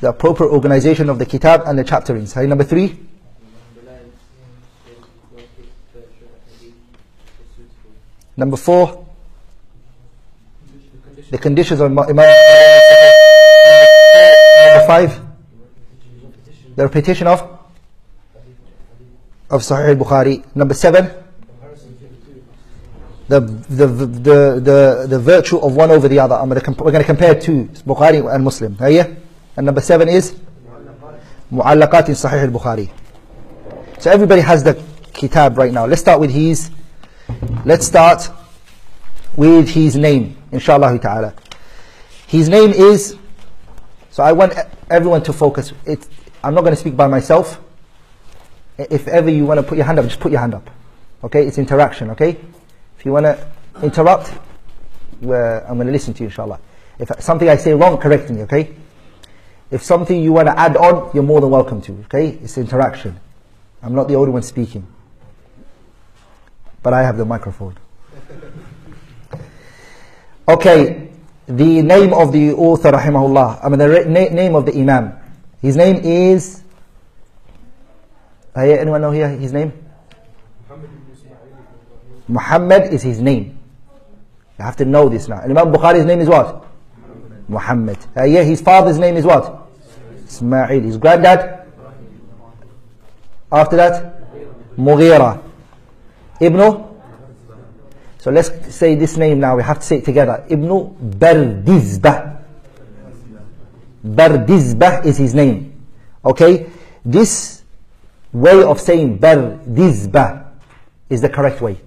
the 0.00 0.10
appropriate 0.10 0.50
organization 0.50 1.08
of 1.08 1.18
the 1.18 1.24
kitab 1.24 1.62
and 1.64 1.78
the 1.78 1.84
chapterings. 1.84 2.34
Hey, 2.34 2.46
number 2.46 2.64
three, 2.64 2.98
number 8.40 8.56
four, 8.56 9.06
the 11.30 11.38
conditions 11.38 11.80
of 11.80 11.86
Imam. 11.86 12.06
Number 14.66 14.86
five, 14.86 15.20
the 16.74 16.82
repetition 16.82 17.26
of 17.26 17.40
of 19.50 19.62
Sahih 19.62 19.90
al-Bukhari. 19.90 20.44
Number 20.54 20.74
seven, 20.74 21.10
the, 23.28 23.40
the, 23.40 23.86
the, 23.86 24.60
the, 24.60 25.06
the 25.08 25.18
virtue 25.18 25.58
of 25.58 25.76
one 25.76 25.90
over 25.90 26.08
the 26.08 26.18
other. 26.18 26.34
I'm 26.34 26.48
gonna 26.48 26.62
we're 26.82 26.90
going 26.90 27.02
to 27.02 27.04
compare 27.04 27.38
two, 27.38 27.64
Bukhari 27.86 28.32
and 28.32 28.44
Muslim. 28.44 28.76
Here. 28.78 29.16
And 29.56 29.66
number 29.66 29.80
seven 29.80 30.08
is 30.08 30.34
Mu'allaqat 31.52 32.08
in 32.08 32.14
Sahih 32.14 32.44
al-Bukhari. 32.46 32.90
So 33.98 34.10
everybody 34.10 34.40
has 34.40 34.64
the 34.64 34.82
kitab 35.12 35.58
right 35.58 35.72
now. 35.72 35.84
Let's 35.84 36.00
start 36.00 36.20
with 36.20 36.30
his, 36.30 36.70
let's 37.64 37.86
start 37.86 38.30
with 39.36 39.68
his 39.68 39.96
name, 39.96 40.36
inshallah 40.52 40.98
ta'ala. 40.98 41.34
His 42.26 42.48
name 42.48 42.70
is, 42.70 43.16
so 44.10 44.22
I 44.22 44.32
want 44.32 44.54
everyone 44.90 45.22
to 45.24 45.32
focus. 45.32 45.72
It, 45.84 46.06
I'm 46.42 46.54
not 46.54 46.62
going 46.62 46.74
to 46.74 46.80
speak 46.80 46.96
by 46.96 47.06
myself. 47.06 47.60
If 48.78 49.08
ever 49.08 49.30
you 49.30 49.44
want 49.44 49.58
to 49.58 49.62
put 49.62 49.76
your 49.76 49.84
hand 49.84 49.98
up, 49.98 50.06
just 50.06 50.20
put 50.20 50.32
your 50.32 50.40
hand 50.40 50.54
up. 50.54 50.70
Okay, 51.22 51.46
it's 51.46 51.58
interaction, 51.58 52.10
okay? 52.10 52.38
If 52.98 53.04
you 53.04 53.12
want 53.12 53.24
to 53.24 53.52
interrupt, 53.82 54.32
well, 55.20 55.64
I'm 55.68 55.74
going 55.74 55.86
to 55.86 55.92
listen 55.92 56.14
to 56.14 56.22
you, 56.22 56.28
inshallah. 56.28 56.58
If 56.98 57.10
something 57.20 57.48
I 57.48 57.56
say 57.56 57.74
wrong, 57.74 57.98
correct 57.98 58.30
me, 58.30 58.42
okay? 58.42 58.74
If 59.70 59.82
something 59.82 60.20
you 60.20 60.32
want 60.32 60.48
to 60.48 60.58
add 60.58 60.76
on, 60.76 61.10
you're 61.14 61.22
more 61.22 61.40
than 61.40 61.50
welcome 61.50 61.82
to, 61.82 61.92
okay? 62.04 62.38
It's 62.42 62.56
interaction. 62.58 63.20
I'm 63.82 63.94
not 63.94 64.08
the 64.08 64.14
only 64.14 64.32
one 64.32 64.42
speaking. 64.42 64.86
But 66.82 66.92
I 66.94 67.02
have 67.02 67.16
the 67.16 67.24
microphone. 67.24 67.76
Okay, 70.48 71.10
the 71.46 71.82
name 71.82 72.12
of 72.12 72.32
the 72.32 72.52
author, 72.52 72.92
rahimahullah, 72.92 73.64
I 73.64 73.68
mean 73.68 73.78
the 73.78 74.04
na- 74.06 74.34
name 74.34 74.54
of 74.54 74.66
the 74.66 74.74
Imam. 74.74 75.12
His 75.60 75.76
name 75.76 75.96
is 76.02 76.60
uh, 78.56 78.60
anyone 78.62 79.00
know 79.00 79.10
here 79.10 79.28
his 79.28 79.52
name? 79.52 79.72
Muhammad 82.28 82.92
is 82.92 83.02
his 83.02 83.20
name. 83.20 83.58
You 84.58 84.64
have 84.64 84.76
to 84.76 84.84
know 84.84 85.08
this 85.08 85.28
now. 85.28 85.40
And 85.40 85.56
Imam 85.56 85.72
Bukhari's 85.72 86.04
name 86.04 86.20
is 86.20 86.28
what? 86.28 86.66
Muhammad. 87.48 87.98
Uh, 88.16 88.24
yeah, 88.24 88.42
his 88.42 88.60
father's 88.60 88.98
name 88.98 89.16
is 89.16 89.24
what? 89.24 89.68
Ismail. 90.26 90.80
His 90.80 90.96
granddad? 90.96 91.66
After 93.50 93.76
that? 93.76 94.22
Mughira. 94.76 95.42
Ibn? 96.40 96.84
So 98.18 98.30
let's 98.30 98.74
say 98.74 98.94
this 98.96 99.16
name 99.16 99.40
now. 99.40 99.56
We 99.56 99.62
have 99.62 99.78
to 99.80 99.86
say 99.86 99.98
it 99.98 100.04
together. 100.04 100.44
Ibn 100.48 100.68
Bardizbah. 101.18 102.42
Bardizbah 104.04 105.04
is 105.04 105.16
his 105.16 105.34
name. 105.34 105.86
Okay? 106.24 106.70
This 107.04 107.62
way 108.32 108.62
of 108.62 108.80
saying 108.80 109.18
Bardizbah 109.18 110.46
is 111.08 111.20
the 111.20 111.28
correct 111.28 111.60
way. 111.60 111.78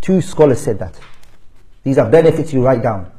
Two 0.00 0.20
scholars 0.20 0.60
said 0.60 0.78
that. 0.78 0.98
These 1.84 1.98
are 1.98 2.08
benefits 2.08 2.52
you 2.52 2.64
write 2.64 2.82
down. 2.82 3.10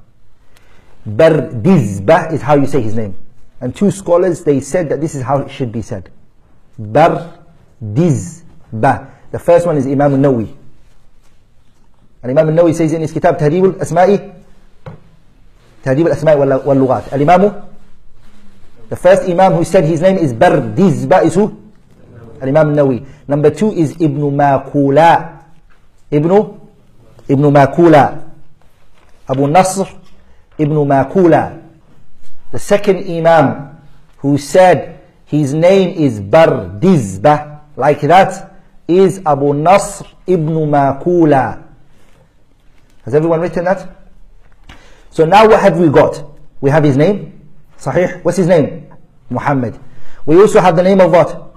Bardizbah 1.08 2.32
is 2.34 2.42
how 2.42 2.56
you 2.56 2.66
say 2.68 2.82
his 2.82 2.96
name. 2.96 3.16
And 3.62 3.76
two 3.76 3.92
scholars, 3.92 4.44
they 4.44 4.60
said 4.60 4.90
that 4.90 5.02
this 5.02 5.16
is 5.16 5.24
how 5.24 5.40
it 5.40 5.50
should 5.50 5.72
be 5.72 5.82
said. 5.82 6.12
Bardizbah. 6.80 7.42
The 9.32 9.40
first 9.40 9.66
one 9.66 9.78
is 9.78 9.88
Imam 9.88 10.14
al-Nawawi. 10.14 10.56
Imam 12.24 12.74
says 12.74 12.94
in 12.94 13.02
his 13.02 13.12
kitab, 13.12 13.38
Tahdib 13.38 13.76
al-Asma'i, 13.76 14.34
Tahdib 15.84 16.08
al-Asma'i 16.08 16.64
wal-Lughat. 16.66 17.12
Al-Imamu, 17.12 17.68
the 18.90 18.96
first 18.96 19.24
Imam 19.24 19.54
who 19.54 19.64
said 19.64 19.84
his 19.84 20.02
name 20.02 20.18
is 20.18 20.34
Bardizbah 20.34 21.26
is 21.26 21.36
who? 21.36 21.60
Al-Imam 22.42 22.70
al-Nawi. 22.70 23.06
Number 23.28 23.50
two 23.50 23.72
is 23.72 23.92
Ibn 24.00 24.22
Makula. 24.32 25.44
Ibn 26.12 26.32
Ibn 27.28 27.44
Makula. 27.52 28.24
Abu 29.28 29.48
Nasr 29.48 29.88
Ibn 30.58 30.76
Makula. 30.76 31.62
The 32.52 32.60
second 32.60 33.10
Imam 33.10 33.80
who 34.18 34.38
said 34.38 35.02
his 35.26 35.54
name 35.54 35.98
is 35.98 36.20
Bardizbah, 36.22 37.62
like 37.76 38.02
that, 38.02 38.54
is 38.88 39.22
Abu 39.26 39.54
Nasr 39.54 40.06
Ibn 40.28 40.54
Makula. 40.70 41.64
Has 43.04 43.14
everyone 43.16 43.42
written 43.42 43.66
that? 43.66 43.90
So 45.10 45.26
now 45.26 45.48
what 45.48 45.62
have 45.62 45.78
we 45.78 45.90
got? 45.90 46.24
We 46.62 46.70
have 46.70 46.84
his 46.84 46.98
name. 46.98 47.50
Sahih. 47.78 48.24
What's 48.24 48.38
his 48.38 48.48
name? 48.48 48.92
Muhammad. 49.30 49.80
We 50.26 50.40
also 50.40 50.62
have 50.62 50.76
the 50.76 50.84
name 50.84 51.02
of 51.02 51.12
what? 51.12 51.54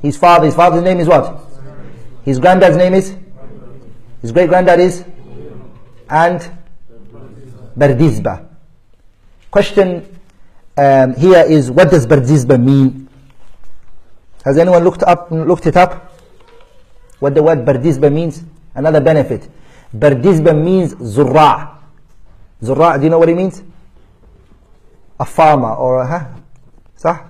His 0.00 0.16
father. 0.16 0.46
His 0.46 0.54
father's 0.54 0.82
name 0.82 1.00
is 1.00 1.08
what? 1.08 1.40
His 2.24 2.38
granddad's 2.38 2.76
name 2.76 2.94
is? 2.94 3.16
His 4.22 4.32
great 4.32 4.48
granddad 4.48 4.80
is? 4.80 5.04
And 6.08 6.40
Bardizbah. 7.76 8.48
Question 9.50 10.18
um, 10.76 11.14
here 11.14 11.44
is 11.46 11.70
what 11.70 11.90
does 11.90 12.06
Bardizbah 12.06 12.62
mean? 12.62 13.08
Has 14.44 14.58
anyone 14.58 14.84
looked 14.84 15.02
up 15.02 15.30
looked 15.30 15.66
it 15.66 15.76
up? 15.76 16.20
What 17.18 17.34
the 17.34 17.42
word 17.42 17.64
Bardizbah 17.64 18.12
means? 18.12 18.44
Another 18.74 19.00
benefit. 19.00 19.48
Bardizbah 19.98 20.54
means 20.54 20.94
Zurra. 20.94 21.78
Zurra, 22.62 22.98
do 22.98 23.04
you 23.04 23.10
know 23.10 23.18
what 23.18 23.28
it 23.28 23.36
means? 23.36 23.62
A 25.18 25.24
farmer 25.24 25.74
or 25.74 26.02
a 26.02 26.06
huh? 26.06 26.24
صح? 26.98 27.28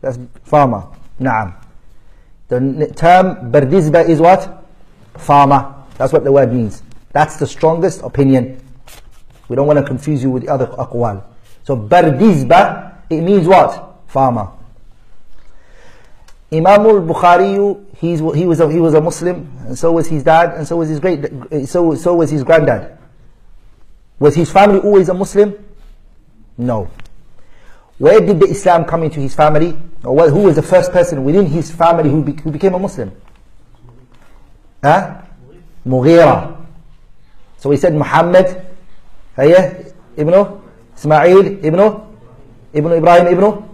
That's 0.00 0.18
farmer. 0.44 0.88
Naam. 1.20 1.54
The 2.48 2.92
term 2.94 3.52
Bardizbah 3.52 4.08
is 4.08 4.20
what? 4.20 4.64
Farmer. 5.16 5.74
That's 5.96 6.12
what 6.12 6.24
the 6.24 6.32
word 6.32 6.52
means. 6.52 6.82
That's 7.12 7.36
the 7.36 7.46
strongest 7.46 8.02
opinion. 8.02 8.60
We 9.48 9.56
don't 9.56 9.66
want 9.66 9.78
to 9.78 9.84
confuse 9.84 10.22
you 10.22 10.30
with 10.30 10.44
the 10.44 10.48
other 10.48 10.66
aqwal. 10.66 11.22
So 11.64 11.76
Bardizbah, 11.76 12.96
it 13.10 13.20
means 13.20 13.46
what? 13.46 14.00
Farmer. 14.08 14.48
Imam 16.52 16.84
al-Bukhari, 16.86 17.82
he, 17.96 18.20
was 18.44 18.60
a, 18.60 18.70
he 18.70 18.78
was 18.78 18.94
a 18.94 19.00
Muslim, 19.00 19.50
and 19.66 19.78
so 19.78 19.92
was 19.92 20.06
his 20.06 20.22
dad, 20.22 20.54
and 20.54 20.68
so 20.68 20.76
was 20.76 20.88
his 20.88 21.00
great, 21.00 21.24
so, 21.66 21.94
so 21.94 22.14
was 22.14 22.30
his 22.30 22.44
granddad. 22.44 22.98
Was 24.18 24.34
his 24.34 24.52
family 24.52 24.78
always 24.80 25.08
a 25.08 25.14
Muslim? 25.14 25.54
No. 26.58 26.90
Where 27.96 28.20
did 28.20 28.38
the 28.38 28.46
Islam 28.46 28.84
come 28.84 29.02
into 29.02 29.20
his 29.20 29.34
family? 29.34 29.78
Or 30.04 30.28
who 30.28 30.40
was 30.40 30.56
the 30.56 30.62
first 30.62 30.92
person 30.92 31.24
within 31.24 31.46
his 31.46 31.70
family 31.70 32.10
who, 32.10 32.22
be, 32.22 32.32
who 32.42 32.50
became 32.50 32.74
a 32.74 32.78
Muslim? 32.78 33.12
Huh? 34.82 35.22
Mughira. 35.86 36.56
So 37.56 37.70
he 37.70 37.76
said 37.78 37.94
Muhammad, 37.94 38.66
uh, 39.38 39.42
yeah, 39.42 39.82
Ibn 40.16 40.60
Ismail, 40.98 41.64
Ibn, 41.64 41.80
Ibn 42.74 42.92
Ibrahim, 42.92 43.26
Ibn. 43.26 43.68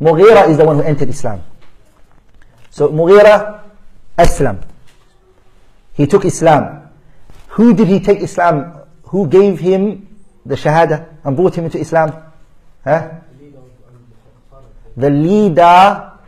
Mughira 0.00 0.48
is 0.48 0.58
the 0.58 0.64
one 0.64 0.76
who 0.76 0.82
entered 0.82 1.08
Islam. 1.08 1.42
So 2.74 2.88
Mughira, 2.88 3.62
Aslam. 4.18 4.64
He 5.92 6.08
took 6.08 6.24
Islam. 6.24 6.90
Who 7.54 7.72
did 7.72 7.86
he 7.86 8.00
take 8.00 8.18
Islam? 8.18 8.80
Who 9.14 9.28
gave 9.28 9.60
him 9.60 10.08
the 10.44 10.56
Shahada 10.56 11.06
and 11.22 11.36
brought 11.36 11.54
him 11.54 11.66
into 11.66 11.78
Islam? 11.78 12.10
Huh? 12.82 13.10
The 14.96 15.08
leader 15.08 16.18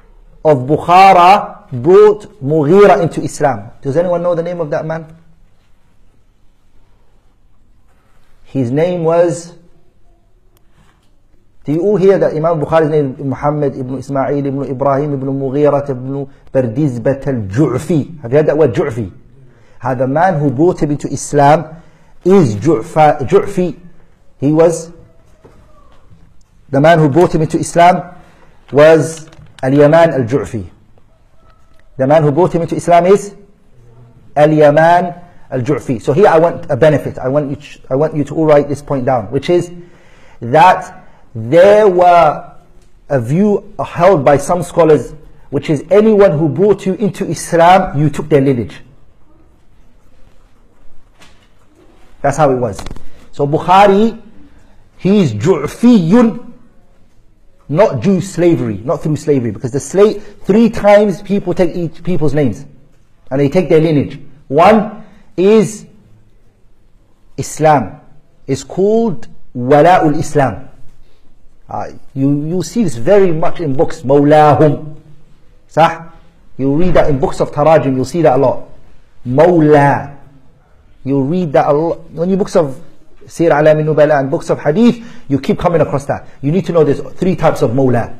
of 0.45 0.59
Bukhara 0.71 1.67
brought 1.83 2.31
Mughira 2.41 3.03
into 3.03 3.23
Islam. 3.23 3.73
Does 3.83 3.97
anyone 3.97 4.23
know 4.23 4.37
the 4.37 4.45
name 4.45 4.61
of 4.61 4.71
that 4.71 4.87
man? 4.87 5.05
His 8.45 8.71
name 8.71 9.03
was. 9.03 9.53
Name 11.67 13.15
is 13.19 13.25
Muhammad 13.25 13.77
ibn 13.77 13.99
Ismail 13.99 14.47
ibn 14.47 14.63
Ibrahim 14.63 15.15
ibn 15.15 15.29
Mughira 15.29 15.89
ibn 15.91 16.31
Bardizbat 16.53 17.27
al-Ju'fi? 17.27 18.21
Have 18.21 18.31
you 18.33 18.39
heard 18.39 18.47
that 18.47 18.57
word 18.57 18.73
Ju'fi? 18.73 19.13
How 19.81 19.95
the 19.95 20.07
man 20.07 20.39
who 20.39 20.51
brought 20.51 20.81
him 20.81 20.93
into 20.93 21.09
Islam 21.09 21.83
is 22.25 22.55
Ju'fi. 22.57 23.79
He 24.39 24.53
was 24.53 24.93
the 26.69 26.81
man 26.81 26.99
who 26.99 27.09
brought 27.09 27.35
him 27.35 27.43
into 27.43 27.59
Islam 27.59 28.15
was 28.73 29.29
Al-Yaman 29.63 30.11
al-Ju'fi. 30.11 30.69
The 31.97 32.07
man 32.07 32.23
who 32.23 32.33
brought 32.33 32.55
him 32.55 32.63
into 32.63 32.77
Islam 32.77 33.07
is 33.07 33.35
Al-Yaman 34.35 35.15
al-Ju'fi. 35.51 36.03
So 36.03 36.13
here 36.13 36.29
I 36.29 36.39
want 36.39 36.67
a 36.71 36.77
benefit. 36.77 37.19
I 37.19 37.29
want 37.29 37.51
you 37.51 37.57
to, 37.57 37.81
I 37.91 37.95
want 37.95 38.17
you 38.17 38.25
to 38.25 38.35
all 38.35 38.47
write 38.47 38.69
this 38.69 38.83
point 38.83 39.05
down, 39.05 39.31
which 39.31 39.49
is 39.49 39.71
that 40.41 41.06
there 41.37 41.87
were 41.87 42.51
a 43.11 43.21
view 43.21 43.75
held 43.85 44.25
by 44.25 44.39
some 44.39 44.63
scholars, 44.63 45.13
which 45.51 45.69
is 45.69 45.85
anyone 45.91 46.39
who 46.39 46.49
brought 46.49 46.87
you 46.87 46.95
into 46.95 47.27
Islam, 47.27 47.99
you 48.01 48.09
took 48.09 48.31
their 48.31 48.41
lineage. 48.41 48.81
That's 52.23 52.39
how 52.39 52.51
it 52.51 52.57
was. 52.57 52.83
So 53.33 53.47
Bukhari, 53.47 54.19
he's 54.97 55.35
Ju'fiyun, 55.35 56.53
not 57.69 58.01
Jew 58.01 58.23
slavery, 58.23 58.79
not 58.79 59.03
through 59.03 59.17
slavery, 59.17 59.51
because 59.51 59.73
the 59.73 59.81
slave 59.81 60.39
three 60.45 60.71
times 60.71 61.21
people 61.21 61.53
take 61.53 61.77
each 61.77 62.03
people's 62.03 62.33
names, 62.33 62.65
and 63.31 63.39
they 63.39 63.51
take 63.51 63.69
their 63.69 63.81
lineage. 63.81 64.19
One 64.49 65.05
is 65.37 65.87
Islam. 67.37 68.01
It's 68.47 68.65
called 68.65 69.29
Wala'ul 69.55 70.19
Islam. 70.19 70.71
Uh, 71.69 71.91
you 72.15 72.47
you 72.47 72.63
see 72.63 72.85
this 72.85 72.97
very 72.97 73.33
much 73.33 73.61
in 73.61 73.75
books. 73.75 74.03
Mawlahum, 74.03 74.97
sah. 75.67 76.11
You 76.57 76.75
read 76.75 76.95
that 76.95 77.11
in 77.11 77.19
books 77.19 77.41
of 77.41 77.51
Tarajim. 77.51 77.95
You'll 77.97 78.05
see 78.05 78.23
that 78.23 78.37
a 78.37 78.41
lot. 78.41 78.69
Mawla. 79.27 80.17
You 81.05 81.23
read 81.23 81.53
that 81.53 81.67
a 81.67 81.73
lot. 81.73 82.11
When 82.11 82.31
you 82.31 82.37
books 82.37 82.57
of 82.57 82.81
Siyar 83.27 83.63
A'lam 83.63 83.85
Nubala 83.85 84.21
and 84.21 84.31
books 84.31 84.51
of 84.51 84.61
Hadith, 84.61 85.05
you 85.29 85.39
keep 85.39 85.59
coming 85.59 85.81
across 85.81 86.07
that. 86.07 86.29
You 86.41 86.53
need 86.53 86.65
to 86.67 86.73
know 86.73 86.85
there's 86.85 87.01
three 87.15 87.37
types 87.37 87.63
of 87.63 87.71
Mawla. 87.73 88.15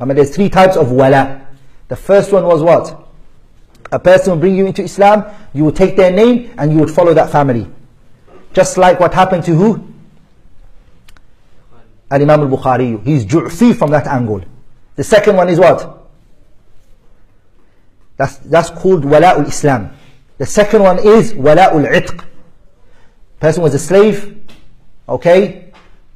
I 0.00 0.04
mean, 0.04 0.16
there's 0.16 0.34
three 0.34 0.48
types 0.48 0.76
of 0.76 0.90
Wala. 0.90 1.46
The 1.88 1.96
first 1.96 2.32
one 2.32 2.44
was 2.44 2.62
what? 2.62 3.00
A 3.92 3.98
person 3.98 4.32
will 4.32 4.40
bring 4.40 4.56
you 4.56 4.66
into 4.66 4.82
Islam, 4.82 5.24
you 5.52 5.64
would 5.64 5.76
take 5.76 5.96
their 5.96 6.10
name 6.10 6.52
and 6.58 6.72
you 6.72 6.78
would 6.78 6.90
follow 6.90 7.14
that 7.14 7.30
family. 7.30 7.70
Just 8.52 8.76
like 8.76 8.98
what 8.98 9.14
happened 9.14 9.44
to 9.44 9.54
who? 9.54 9.93
Al-Imam 12.14 12.42
al-Bukhari. 12.42 13.04
He's 13.04 13.26
Ju'fi 13.26 13.76
from 13.76 13.90
that 13.90 14.06
angle. 14.06 14.44
The 14.94 15.02
second 15.02 15.36
one 15.36 15.48
is 15.48 15.58
what? 15.58 16.08
That's, 18.16 18.36
that's 18.36 18.70
called 18.70 19.02
Wala'ul 19.04 19.48
Islam. 19.48 19.90
The 20.38 20.46
second 20.46 20.82
one 20.82 21.00
is 21.00 21.32
Wala'ul 21.32 21.90
Itq. 21.90 22.24
Person 23.40 23.62
was 23.64 23.74
a 23.74 23.80
slave, 23.80 24.46
okay? 25.08 25.72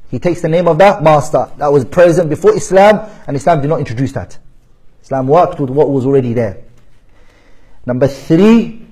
He 0.08 0.20
takes 0.20 0.40
the 0.40 0.48
name 0.48 0.68
of 0.68 0.78
that 0.78 1.02
master 1.02 1.50
that 1.58 1.72
was 1.72 1.84
present 1.84 2.30
before 2.30 2.54
Islam, 2.56 3.10
and 3.26 3.36
Islam 3.36 3.60
did 3.60 3.68
not 3.68 3.80
introduce 3.80 4.12
that. 4.12 4.38
Islam 5.02 5.26
worked 5.26 5.58
with 5.58 5.70
what 5.70 5.90
was 5.90 6.06
already 6.06 6.32
there. 6.32 6.62
Number 7.84 8.06
three. 8.06 8.86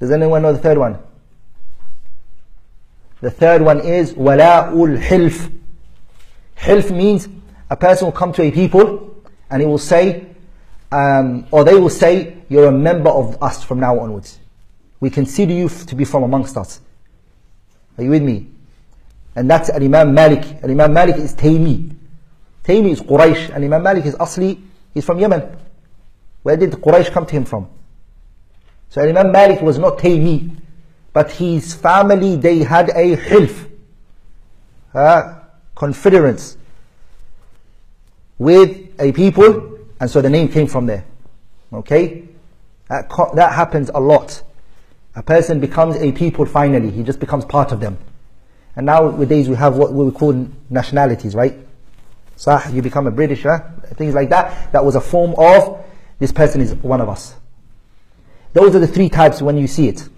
Does 0.00 0.10
anyone 0.10 0.42
know 0.42 0.52
the 0.52 0.58
third 0.58 0.78
one? 0.78 0.98
The 3.22 3.30
third 3.30 3.62
one 3.62 3.80
is 3.80 4.14
wala'ul 4.14 4.98
hilf. 5.00 5.50
Hilf 6.56 6.94
means 6.94 7.28
a 7.70 7.76
person 7.76 8.06
will 8.06 8.12
come 8.12 8.32
to 8.32 8.42
a 8.42 8.50
people 8.50 9.16
and 9.48 9.62
he 9.62 9.66
will 9.66 9.78
say, 9.78 10.26
um, 10.90 11.46
or 11.52 11.62
they 11.62 11.74
will 11.74 11.88
say, 11.88 12.36
you're 12.48 12.66
a 12.66 12.72
member 12.72 13.10
of 13.10 13.40
us 13.40 13.62
from 13.62 13.78
now 13.78 13.98
onwards. 14.00 14.40
We 14.98 15.08
consider 15.08 15.52
you 15.52 15.68
to 15.68 15.94
be 15.94 16.04
from 16.04 16.24
amongst 16.24 16.56
us. 16.56 16.80
Are 17.96 18.02
you 18.02 18.10
with 18.10 18.22
me? 18.22 18.48
And 19.36 19.48
that's 19.48 19.70
Imam 19.70 20.12
Malik. 20.14 20.62
Imam 20.64 20.92
Malik 20.92 21.16
is 21.16 21.32
Taymi. 21.34 21.94
Taymi 22.64 22.90
is 22.90 23.00
Quraysh. 23.00 23.54
And 23.54 23.64
Imam 23.64 23.84
Malik 23.84 24.04
is 24.04 24.16
Asbahi. 24.16 24.60
He's 24.94 25.04
from 25.04 25.20
Yemen. 25.20 25.56
Where 26.42 26.56
did 26.56 26.72
Quraysh 26.72 27.12
come 27.12 27.26
to 27.26 27.32
him 27.32 27.44
from? 27.44 27.68
So 28.90 29.00
Imam 29.00 29.30
Malik 29.30 29.62
was 29.62 29.78
not 29.78 29.98
Taymi. 29.98 30.56
But 31.12 31.32
his 31.32 31.74
family, 31.74 32.36
they 32.36 32.58
had 32.58 32.88
a 32.90 33.16
hilf. 33.16 33.68
Uh, 34.94 35.40
confederence 35.74 36.56
with 38.38 39.00
a 39.00 39.12
people. 39.12 39.78
And 40.00 40.10
so 40.10 40.20
the 40.20 40.30
name 40.30 40.48
came 40.48 40.66
from 40.66 40.86
there. 40.86 41.04
Okay? 41.72 42.28
That, 42.88 43.10
that 43.34 43.52
happens 43.52 43.90
a 43.94 44.00
lot. 44.00 44.42
A 45.14 45.22
person 45.22 45.60
becomes 45.60 45.96
a 45.96 46.12
people 46.12 46.46
finally. 46.46 46.90
He 46.90 47.02
just 47.02 47.20
becomes 47.20 47.44
part 47.44 47.72
of 47.72 47.80
them. 47.80 47.98
And 48.76 48.86
nowadays 48.86 49.48
we 49.48 49.56
have 49.56 49.76
what 49.76 49.92
we 49.92 50.10
call 50.10 50.48
nationalities, 50.70 51.34
right? 51.34 51.54
Sah, 52.36 52.68
you 52.70 52.80
become 52.80 53.06
a 53.06 53.10
British, 53.10 53.42
huh? 53.42 53.60
things 53.94 54.14
like 54.14 54.30
that. 54.30 54.72
That 54.72 54.84
was 54.84 54.94
a 54.94 55.00
form 55.00 55.34
of 55.36 55.84
this 56.18 56.32
person 56.32 56.60
is 56.60 56.74
one 56.74 57.00
of 57.00 57.08
us. 57.08 57.34
Those 58.52 58.74
are 58.74 58.78
the 58.78 58.86
three 58.86 59.08
types 59.08 59.42
when 59.42 59.58
you 59.58 59.66
see 59.66 59.88
it. 59.88 60.08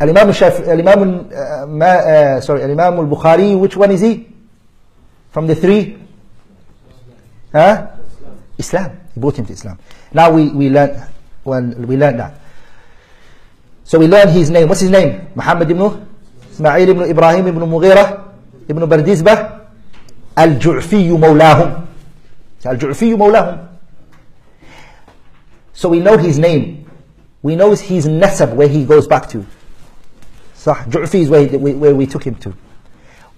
Al-Imam 0.00 0.30
Al-Imam, 0.32 1.28
uh, 1.28 1.84
uh, 1.84 2.40
Al-Imam 2.40 2.98
Al-Bukhari, 3.00 3.58
which 3.58 3.76
one 3.76 3.90
is 3.90 4.00
he? 4.00 4.26
From 5.30 5.46
the 5.46 5.54
three? 5.54 5.98
Huh? 7.52 7.86
Islam. 8.58 8.98
He 9.14 9.20
brought 9.20 9.36
him 9.36 9.46
to 9.46 9.52
Islam. 9.52 9.78
Now 10.12 10.30
we, 10.30 10.48
we 10.48 10.70
learn, 10.70 10.96
well, 11.44 11.62
we 11.62 11.96
learn 11.96 12.16
that. 12.16 12.40
So 13.84 13.98
we 13.98 14.06
learn 14.06 14.28
his 14.28 14.50
name. 14.50 14.68
What's 14.68 14.80
his 14.80 14.90
name? 14.90 15.28
Muhammad 15.34 15.70
ibn 15.70 16.06
Ismail 16.52 16.88
ibn 16.88 17.02
Ibrahim 17.10 17.46
ibn 17.48 17.60
Mughira 17.62 18.32
ibn 18.68 18.82
Bardizbah 18.88 19.66
Al-Ju'fi 20.36 21.10
mawlahum. 21.10 21.86
Al-Ju'fi 22.64 23.16
mawlahum. 23.16 23.68
So 25.72 25.88
we 25.88 26.00
know 26.00 26.16
his 26.16 26.38
name. 26.38 26.88
We 27.42 27.56
know 27.56 27.72
his 27.74 28.06
nasab, 28.06 28.54
where 28.54 28.68
he 28.68 28.84
goes 28.84 29.06
back 29.06 29.28
to. 29.30 29.44
Sah, 30.60 30.74
Ju'fi 30.84 31.22
is 31.22 31.30
where, 31.30 31.48
where 31.48 31.94
we 31.94 32.04
took 32.04 32.22
him 32.22 32.34
to. 32.34 32.52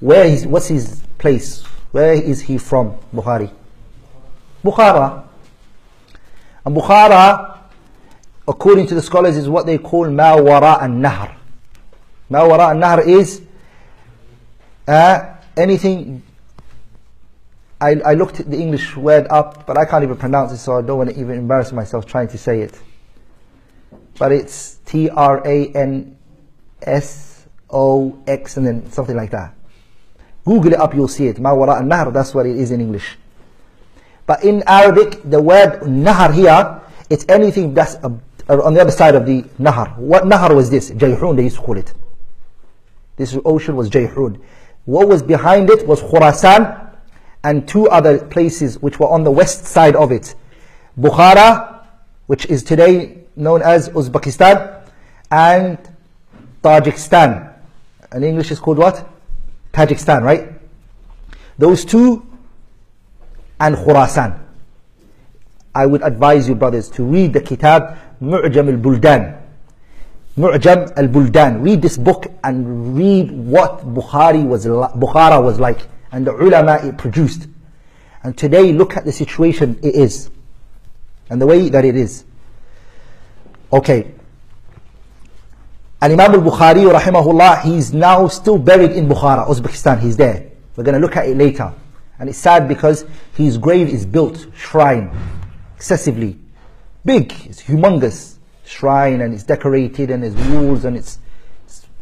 Where 0.00 0.24
is, 0.24 0.44
what's 0.44 0.66
his 0.66 1.04
place? 1.18 1.62
Where 1.92 2.14
is 2.14 2.40
he 2.40 2.58
from, 2.58 2.98
Bukhari? 3.14 3.48
Bukhara. 4.64 5.22
And 6.66 6.76
Bukhara, 6.76 7.58
according 8.48 8.88
to 8.88 8.96
the 8.96 9.02
scholars, 9.02 9.36
is 9.36 9.48
what 9.48 9.66
they 9.66 9.78
call 9.78 10.10
ma 10.10 10.34
wara 10.34 10.82
an-nahr. 10.82 11.36
Ma 12.28 12.40
wara 12.40 12.72
an-nahr 12.72 13.02
is 13.02 13.42
uh, 14.88 15.34
anything 15.56 16.24
I, 17.80 18.00
I 18.04 18.14
looked 18.14 18.50
the 18.50 18.58
English 18.58 18.96
word 18.96 19.28
up, 19.30 19.64
but 19.64 19.78
I 19.78 19.84
can't 19.84 20.02
even 20.02 20.16
pronounce 20.16 20.50
it, 20.50 20.58
so 20.58 20.76
I 20.76 20.82
don't 20.82 20.98
want 20.98 21.10
to 21.10 21.20
even 21.20 21.38
embarrass 21.38 21.70
myself 21.70 22.04
trying 22.04 22.26
to 22.28 22.38
say 22.38 22.62
it. 22.62 22.76
But 24.18 24.32
it's 24.32 24.78
T 24.86 25.08
R 25.08 25.40
A 25.46 25.68
N 25.68 26.16
S 26.88 27.46
O 27.70 28.18
X 28.26 28.56
and 28.56 28.66
then 28.66 28.90
something 28.90 29.16
like 29.16 29.30
that. 29.30 29.54
Google 30.44 30.72
it 30.72 30.80
up, 30.80 30.94
you'll 30.94 31.08
see 31.08 31.26
it. 31.28 31.38
Ma 31.38 31.50
wara 31.50 31.76
al-nahr, 31.76 32.10
that's 32.10 32.34
what 32.34 32.46
it 32.46 32.56
is 32.56 32.70
in 32.70 32.80
English. 32.80 33.16
But 34.26 34.44
in 34.44 34.62
Arabic, 34.66 35.22
the 35.28 35.40
word 35.40 35.80
nahar 35.82 36.32
here, 36.32 36.80
it's 37.10 37.24
anything 37.28 37.74
that's 37.74 37.96
on 37.96 38.20
the 38.48 38.80
other 38.80 38.90
side 38.90 39.14
of 39.14 39.26
the 39.26 39.42
nahar. 39.60 39.96
What 39.98 40.24
nahar 40.24 40.54
was 40.54 40.70
this? 40.70 40.90
Jayhun, 40.90 41.36
they 41.36 41.44
used 41.44 41.56
to 41.56 41.62
call 41.62 41.76
it. 41.76 41.92
This 43.16 43.36
ocean 43.44 43.76
was 43.76 43.90
Jayhun. 43.90 44.40
What 44.84 45.08
was 45.08 45.22
behind 45.22 45.70
it 45.70 45.86
was 45.86 46.02
Khurasan 46.02 46.90
and 47.44 47.68
two 47.68 47.88
other 47.88 48.24
places 48.24 48.78
which 48.80 48.98
were 48.98 49.08
on 49.08 49.22
the 49.22 49.30
west 49.30 49.64
side 49.64 49.94
of 49.94 50.10
it. 50.10 50.34
Bukhara, 50.98 51.84
which 52.26 52.46
is 52.46 52.62
today 52.62 53.18
known 53.36 53.62
as 53.62 53.88
Uzbekistan, 53.90 54.82
and 55.30 55.78
Tajikistan. 56.62 57.52
In 58.14 58.24
English 58.24 58.50
is 58.50 58.58
called 58.58 58.78
what? 58.78 59.08
Tajikistan, 59.72 60.22
right? 60.22 60.52
Those 61.58 61.84
two 61.84 62.24
and 63.60 63.76
Khurasan. 63.76 64.38
I 65.74 65.86
would 65.86 66.02
advise 66.02 66.48
you 66.48 66.54
brothers 66.54 66.90
to 66.90 67.04
read 67.04 67.32
the 67.32 67.40
kitab 67.40 67.96
Mu'jam 68.20 68.68
al-Buldan. 68.68 69.38
Mu'jam 70.36 70.92
al-Buldan. 70.96 71.62
Read 71.62 71.80
this 71.80 71.96
book 71.96 72.26
and 72.44 72.96
read 72.96 73.30
what 73.30 73.80
Bukhari 73.80 74.44
was 74.44 74.66
Bukhara 74.66 75.42
was 75.42 75.58
like 75.58 75.88
and 76.12 76.26
the 76.26 76.32
ulama 76.32 76.78
it 76.82 76.98
produced. 76.98 77.48
And 78.22 78.36
today 78.36 78.72
look 78.72 78.96
at 78.96 79.04
the 79.04 79.12
situation 79.12 79.78
it 79.82 79.94
is. 79.94 80.30
and 81.32 81.40
the 81.40 81.46
way 81.46 81.70
that 81.70 81.82
it 81.82 81.96
is. 81.96 82.24
Okay. 83.72 84.12
And 86.02 86.12
Imam 86.12 86.34
al-Bukhari 86.34 86.82
rahimahullah, 86.92 87.62
he's 87.62 87.94
now 87.94 88.26
still 88.26 88.58
buried 88.58 88.90
in 88.90 89.06
Bukhara, 89.06 89.46
Uzbekistan, 89.46 90.00
he's 90.00 90.16
there. 90.16 90.50
We're 90.74 90.82
going 90.82 90.96
to 90.96 91.00
look 91.00 91.16
at 91.16 91.28
it 91.28 91.36
later. 91.36 91.72
And 92.18 92.28
it's 92.28 92.38
sad 92.38 92.66
because 92.66 93.04
his 93.36 93.56
grave 93.56 93.88
is 93.88 94.04
built, 94.04 94.48
shrine, 94.56 95.16
excessively. 95.76 96.40
Big, 97.04 97.32
it's 97.44 97.62
humongous 97.62 98.38
shrine 98.64 99.20
and 99.20 99.32
it's 99.32 99.44
decorated 99.44 100.10
and 100.10 100.24
there's 100.24 100.34
walls 100.48 100.84
and 100.84 100.96
it's 100.96 101.20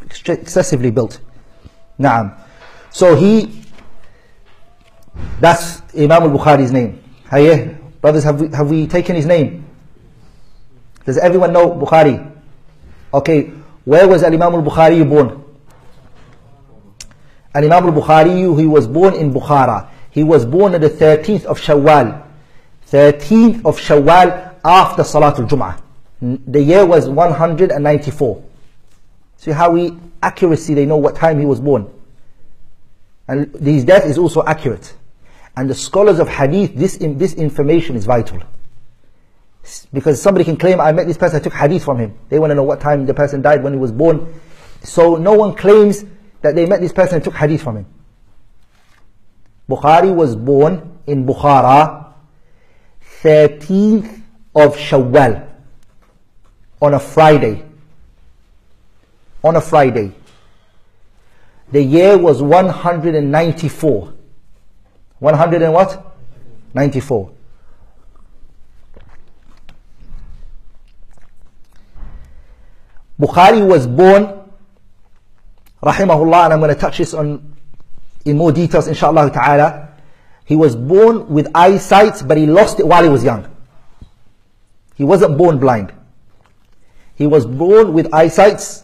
it's 0.03 0.29
excessively 0.29 0.91
built. 0.91 1.21
Naam. 1.99 2.39
So 2.91 3.15
he, 3.17 3.63
that's 5.41 5.83
Imam 5.95 6.23
al-Bukhari's 6.23 6.73
name. 6.73 7.03
Hayeh, 7.27 7.77
brothers, 8.01 8.25
have 8.25 8.41
we, 8.41 8.49
have 8.49 8.71
we 8.71 8.87
taken 8.87 9.15
his 9.15 9.27
name? 9.27 9.67
Does 11.05 11.19
everyone 11.19 11.53
know 11.53 11.71
Bukhari? 11.71 12.35
Okay, 13.13 13.53
where 13.85 14.07
was 14.09 14.23
Al-Imam 14.23 14.55
al-Bukhari 14.55 15.09
born? 15.09 15.43
Al-Imam 17.55 17.87
al-Bukhari, 17.87 18.59
he 18.59 18.67
was 18.67 18.87
born 18.87 19.15
in 19.15 19.33
Bukhara. 19.33 19.89
He 20.11 20.23
was 20.23 20.45
born 20.45 20.75
on 20.75 20.81
the 20.81 20.91
13th 20.91 21.45
of 21.45 21.61
Shawwal. 21.61 22.27
13th 22.89 23.65
of 23.65 23.79
Shawwal 23.79 24.55
after 24.65 25.03
Salatul 25.03 25.49
Jum'ah. 25.49 25.81
The 26.47 26.63
year 26.63 26.85
was 26.85 27.09
194. 27.09 28.45
See 29.37 29.51
how 29.53 29.71
we, 29.71 29.97
accuracy, 30.23 30.75
they 30.75 30.85
know 30.85 30.97
what 30.97 31.17
time 31.17 31.39
he 31.39 31.47
was 31.47 31.61
born. 31.61 31.89
And 33.27 33.55
his 33.55 33.85
death 33.85 34.05
is 34.05 34.19
also 34.19 34.45
accurate. 34.45 34.95
And 35.57 35.71
the 35.71 35.75
scholars 35.75 36.19
of 36.19 36.29
hadith, 36.29 36.75
this, 36.75 36.99
this 36.99 37.35
information 37.35 37.97
is 37.97 38.05
vital. 38.05 38.43
Because 39.93 40.21
somebody 40.21 40.45
can 40.45 40.57
claim, 40.57 40.81
I 40.81 40.93
met 40.93 41.07
this 41.07 41.19
person, 41.19 41.41
I 41.41 41.43
took 41.43 41.53
hadith 41.53 41.85
from 41.85 41.99
him. 41.99 42.19
They 42.29 42.39
want 42.39 42.51
to 42.51 42.55
know 42.55 42.63
what 42.63 42.81
time 42.81 43.07
the 43.07 43.15
person 43.15 43.43
died, 43.43 43.63
when 43.63 43.73
he 43.73 43.79
was 43.79 43.93
born. 43.93 44.41
So 44.83 45.17
no 45.17 45.35
one 45.35 45.55
claims 45.55 46.05
that 46.43 46.55
they 46.55 46.67
met 46.67 46.81
this 46.81 46.93
person 46.93 47.17
and 47.17 47.25
took 47.25 47.35
hadith 47.35 47.63
from 47.63 47.77
him. 47.77 47.87
Bukhari 49.69 50.13
was 50.15 50.35
born 50.35 50.99
in 51.07 51.27
Bukhara, 51.27 52.13
13th 53.23 54.23
of 54.55 54.77
Shawwal, 54.77 55.47
on 56.83 56.95
a 56.95 56.99
Friday. 56.99 57.65
On 59.45 59.55
a 59.57 59.61
Friday. 59.61 60.13
The 61.71 61.83
year 61.83 62.19
was 62.19 62.43
194. 62.43 64.13
100 65.19 65.63
and 65.63 65.73
what? 65.73 66.17
94. 66.75 67.31
Bukhari 73.20 73.66
was 73.66 73.88
born, 73.88 74.42
rahimahullah, 75.82 76.46
and 76.46 76.54
I'm 76.54 76.60
going 76.60 76.74
to 76.74 76.80
touch 76.80 76.98
this 76.98 77.14
on 77.14 77.56
in 78.26 78.38
more 78.38 78.52
details, 78.52 78.88
inshallah 78.88 79.32
ta'ala. 79.32 79.90
He 80.44 80.56
was 80.56 80.76
born 80.76 81.28
with 81.30 81.48
eyesight, 81.56 82.28
but 82.28 82.38
he 82.38 82.46
lost 82.46 82.80
it 82.80 82.88
while 82.88 83.04
he 83.04 83.10
was 83.10 83.24
young. 83.24 83.48
He 84.96 85.04
wasn't 85.04 85.38
born 85.38 85.60
blind. 85.60 85.94
He 87.16 87.28
was 87.28 87.46
born 87.46 87.94
with 87.94 88.14
eyesight, 88.14 88.84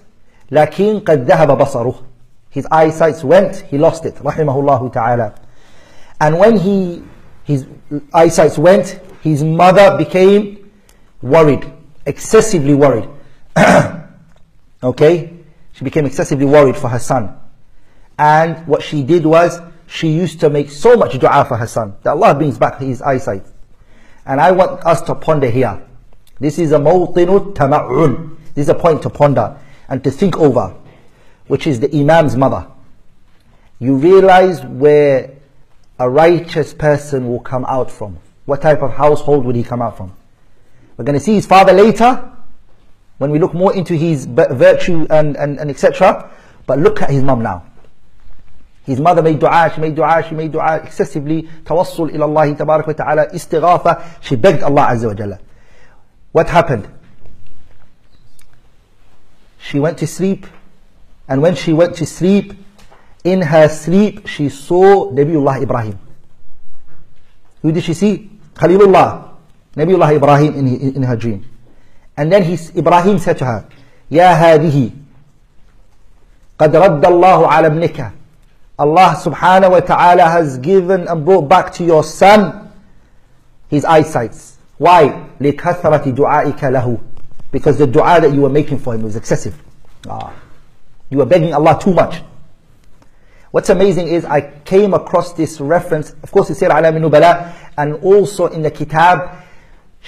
لكن 0.51 1.03
قد 1.03 1.25
ذهب 1.27 1.57
بصره. 1.57 2.03
His 2.49 2.67
eyesight 2.71 3.23
went, 3.23 3.57
he 3.69 3.77
lost 3.77 4.05
it, 4.05 4.15
rahimahullah 4.15 4.91
ta'ala. 4.91 5.35
And 6.19 6.37
when 6.37 6.57
he, 6.57 7.03
his 7.43 7.65
eyesight 8.13 8.57
went, 8.57 8.99
his 9.21 9.43
mother 9.43 9.97
became 9.97 10.69
worried, 11.21 11.71
excessively 12.05 12.73
worried. 12.73 13.07
Okay? 14.82 15.32
She 15.72 15.84
became 15.84 16.06
excessively 16.06 16.46
worried 16.46 16.76
for 16.76 16.88
her 16.88 16.98
son. 16.98 17.38
And 18.18 18.66
what 18.66 18.82
she 18.82 19.02
did 19.02 19.26
was, 19.26 19.60
she 19.86 20.08
used 20.08 20.40
to 20.40 20.50
make 20.50 20.70
so 20.70 20.96
much 20.96 21.18
dua 21.18 21.44
for 21.44 21.56
her 21.56 21.66
son, 21.66 21.96
that 22.02 22.10
Allah 22.10 22.34
brings 22.34 22.58
back 22.58 22.80
his 22.80 23.02
eyesight. 23.02 23.44
And 24.24 24.40
I 24.40 24.52
want 24.52 24.84
us 24.84 25.02
to 25.02 25.14
ponder 25.14 25.48
here. 25.50 25.80
This 26.40 26.58
is 26.58 26.72
a 26.72 26.78
mawtinu 26.78 27.54
tama'un. 27.54 28.36
This 28.54 28.64
is 28.64 28.68
a 28.68 28.74
point 28.74 29.02
to 29.02 29.10
ponder 29.10 29.58
and 29.88 30.02
to 30.02 30.10
think 30.10 30.36
over, 30.38 30.74
which 31.46 31.66
is 31.66 31.78
the 31.78 31.94
Imam's 31.94 32.36
mother. 32.36 32.66
You 33.78 33.96
realize 33.96 34.64
where 34.64 35.36
a 35.98 36.08
righteous 36.08 36.74
person 36.74 37.28
will 37.28 37.40
come 37.40 37.64
out 37.66 37.90
from. 37.90 38.18
What 38.46 38.62
type 38.62 38.82
of 38.82 38.92
household 38.92 39.44
would 39.44 39.56
he 39.56 39.62
come 39.62 39.82
out 39.82 39.96
from? 39.96 40.14
We're 40.96 41.04
going 41.04 41.18
to 41.18 41.24
see 41.24 41.34
his 41.34 41.46
father 41.46 41.72
later, 41.72 42.32
when 43.18 43.30
we 43.30 43.38
look 43.38 43.54
more 43.54 43.74
into 43.74 43.94
his 43.94 44.26
virtue 44.26 45.06
and, 45.10 45.36
and, 45.36 45.58
and 45.58 45.70
etc. 45.70 46.30
But 46.66 46.78
look 46.78 47.02
at 47.02 47.10
his 47.10 47.22
mum 47.22 47.42
now. 47.42 47.64
His 48.84 49.00
mother 49.00 49.22
made 49.22 49.40
dua, 49.40 49.72
she 49.74 49.80
made 49.80 49.96
dua, 49.96 50.24
she 50.28 50.34
made 50.34 50.52
dua 50.52 50.76
excessively. 50.76 51.48
Tawassul 51.64 52.14
ila 52.14 52.26
Allah 52.26 52.54
tabarak 52.54 52.86
wa 52.86 52.92
ta'ala, 52.92 53.26
istighatha. 53.28 54.22
She 54.22 54.36
begged 54.36 54.62
Allah 54.62 54.88
Azza 54.90 55.06
wa 55.08 55.14
Jalla. 55.14 55.40
What 56.32 56.48
happened? 56.48 56.88
She 59.58 59.80
went 59.80 59.98
to 59.98 60.06
sleep. 60.06 60.46
And 61.28 61.42
when 61.42 61.56
she 61.56 61.72
went 61.72 61.96
to 61.96 62.06
sleep, 62.06 62.52
in 63.26 63.42
her 63.42 63.68
sleep, 63.68 64.28
she 64.28 64.48
saw 64.48 65.10
Nabiullah 65.10 65.60
Ibrahim. 65.60 65.98
Who 67.62 67.72
did 67.72 67.82
she 67.82 67.92
see? 67.92 68.30
Khalilullah. 68.54 69.30
Nabiullah 69.74 70.14
Ibrahim 70.14 70.54
in, 70.54 70.94
in 70.94 71.02
her 71.02 71.16
dream. 71.16 71.44
And 72.17 72.31
then 72.31 72.43
he, 72.43 72.57
Ibrahim 72.77 73.17
said 73.19 73.37
to 73.39 73.45
her, 73.45 73.67
Ya 74.09 74.35
hadihi, 74.35 74.91
قد 76.59 76.71
رد 76.75 77.01
الله 77.05 77.47
على 77.47 77.67
ابنك. 77.69 78.11
Allah 78.77 79.15
subhanahu 79.17 79.71
wa 79.71 79.79
ta'ala 79.79 80.23
has 80.23 80.57
given 80.57 81.07
and 81.07 81.25
brought 81.25 81.47
back 81.47 81.73
to 81.73 81.83
your 81.83 82.03
son 82.03 82.71
his 83.69 83.85
eyesight. 83.85 84.35
Why? 84.77 85.27
لِكَثْرَةِ 85.39 86.15
دُعَائِكَ 86.15 86.59
لَهُ 86.59 86.99
Because 87.51 87.77
the 87.77 87.87
dua 87.87 88.19
that 88.21 88.33
you 88.33 88.41
were 88.41 88.49
making 88.49 88.79
for 88.79 88.93
him 88.95 89.03
was 89.03 89.15
excessive. 89.15 89.55
Ah. 90.09 90.33
You 91.09 91.19
were 91.19 91.25
begging 91.25 91.53
Allah 91.53 91.79
too 91.79 91.93
much. 91.93 92.21
What's 93.51 93.69
amazing 93.69 94.07
is 94.07 94.25
I 94.25 94.41
came 94.63 94.93
across 94.93 95.33
this 95.33 95.59
reference, 95.59 96.11
of 96.23 96.31
course 96.31 96.49
it's 96.49 96.59
here 96.61 96.69
Alam 96.69 96.95
Nubala, 96.95 97.53
and 97.77 97.95
also 97.95 98.47
in 98.47 98.61
the 98.61 98.71
kitab 98.71 99.29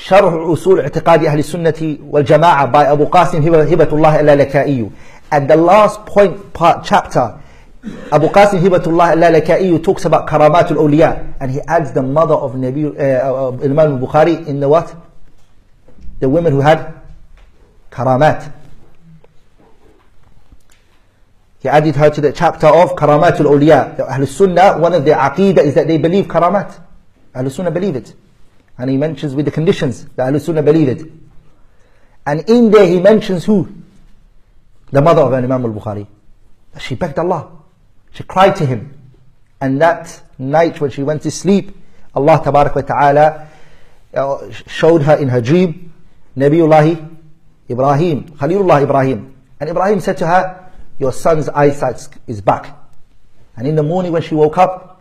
شرح 0.03 0.33
أصول 0.33 0.81
اعتقاد 0.81 1.25
أهل 1.25 1.39
السنة 1.39 1.99
والجماعة 2.11 2.73
by 2.73 2.87
Abu 2.87 3.07
Qasim 3.07 3.43
Hibatullah 3.43 4.19
al-Lalaka'i. 4.19 4.91
At 5.31 5.49
the 5.49 5.57
last 5.57 6.07
point 6.07 6.53
part 6.53 6.85
chapter, 6.85 7.41
Abu 8.13 8.29
Qasim 8.29 8.61
Hibatullah 8.61 9.11
al-Lalaka'i 9.11 9.83
talks 9.83 10.05
about 10.05 10.29
Karamatul 10.29 10.77
Awliya 10.77 11.35
and 11.41 11.51
he 11.51 11.61
adds 11.63 11.93
the 11.93 12.03
mother 12.03 12.35
of 12.35 12.53
Nabi, 12.53 12.87
uh, 12.87 13.49
uh, 13.49 13.65
Imam 13.65 14.01
al-Bukhari 14.01 14.47
in 14.47 14.61
the 14.61 14.69
what? 14.69 14.95
The 16.21 16.29
women 16.29 16.53
who 16.53 16.61
had 16.61 16.95
Karamat. 17.91 18.53
He 21.61 21.69
added 21.69 21.97
her 21.97 22.09
to 22.09 22.21
the 22.21 22.33
chapter 22.33 22.69
of 22.69 22.93
Karamatul 22.93 23.47
Awliya. 23.47 23.99
Ahl 23.99 24.27
Sunnah, 24.27 24.79
one 24.79 24.95
of 24.95 25.05
their 25.05 25.17
aqidah 25.17 25.59
is 25.59 25.75
that 25.75 25.89
they 25.89 25.99
believe 25.99 26.27
Karamat. 26.27 26.79
Ahl 27.35 27.51
Sunnah 27.51 27.73
believe 27.73 27.97
it. 27.97 28.15
And 28.79 28.91
he 28.91 28.97
mentions 28.97 29.35
with 29.35 29.45
the 29.45 29.51
conditions 29.51 30.05
that 30.17 30.33
Ahlul 30.33 30.41
Sunnah 30.41 30.63
believe 30.63 30.89
it. 30.89 31.11
And 32.25 32.49
in 32.49 32.71
there 32.71 32.87
he 32.87 33.01
mentions 33.01 33.45
who? 33.45 33.69
The 34.91 35.03
mother 35.03 35.23
of 35.23 35.33
Imam 35.33 35.65
al-Bukhari. 35.65 36.07
She 36.79 36.95
begged 36.95 37.19
Allah. 37.19 37.51
She 38.13 38.23
cried 38.23 38.57
to 38.57 38.67
him. 38.67 38.95
And 39.61 39.81
that 39.83 40.23
night 40.39 40.81
when 40.81 40.91
she 40.91 41.03
went 41.03 41.23
to 41.23 41.31
sleep, 41.31 41.77
Allah 42.15 42.41
Ta'ala 42.43 43.49
uh, 44.15 44.51
showed 44.67 45.03
her 45.03 45.17
in 45.17 45.29
her 45.29 45.41
dream, 45.41 45.93
Nabiullah 46.37 47.19
Ibrahim, 47.69 48.25
Khalilullah 48.31 48.83
Ibrahim. 48.83 49.35
And 49.61 49.71
Ibrahim 49.71 50.01
said 50.01 50.17
to 50.19 50.27
her, 50.27 50.71
your 50.99 51.13
son's 51.13 51.49
eyesight 51.49 52.09
is 52.27 52.41
back. 52.41 52.77
And 53.57 53.67
in 53.67 53.77
the 53.77 53.83
morning 53.83 54.13
when 54.13 54.23
she 54.23 54.35
woke 54.35 54.59
up, 54.59 54.98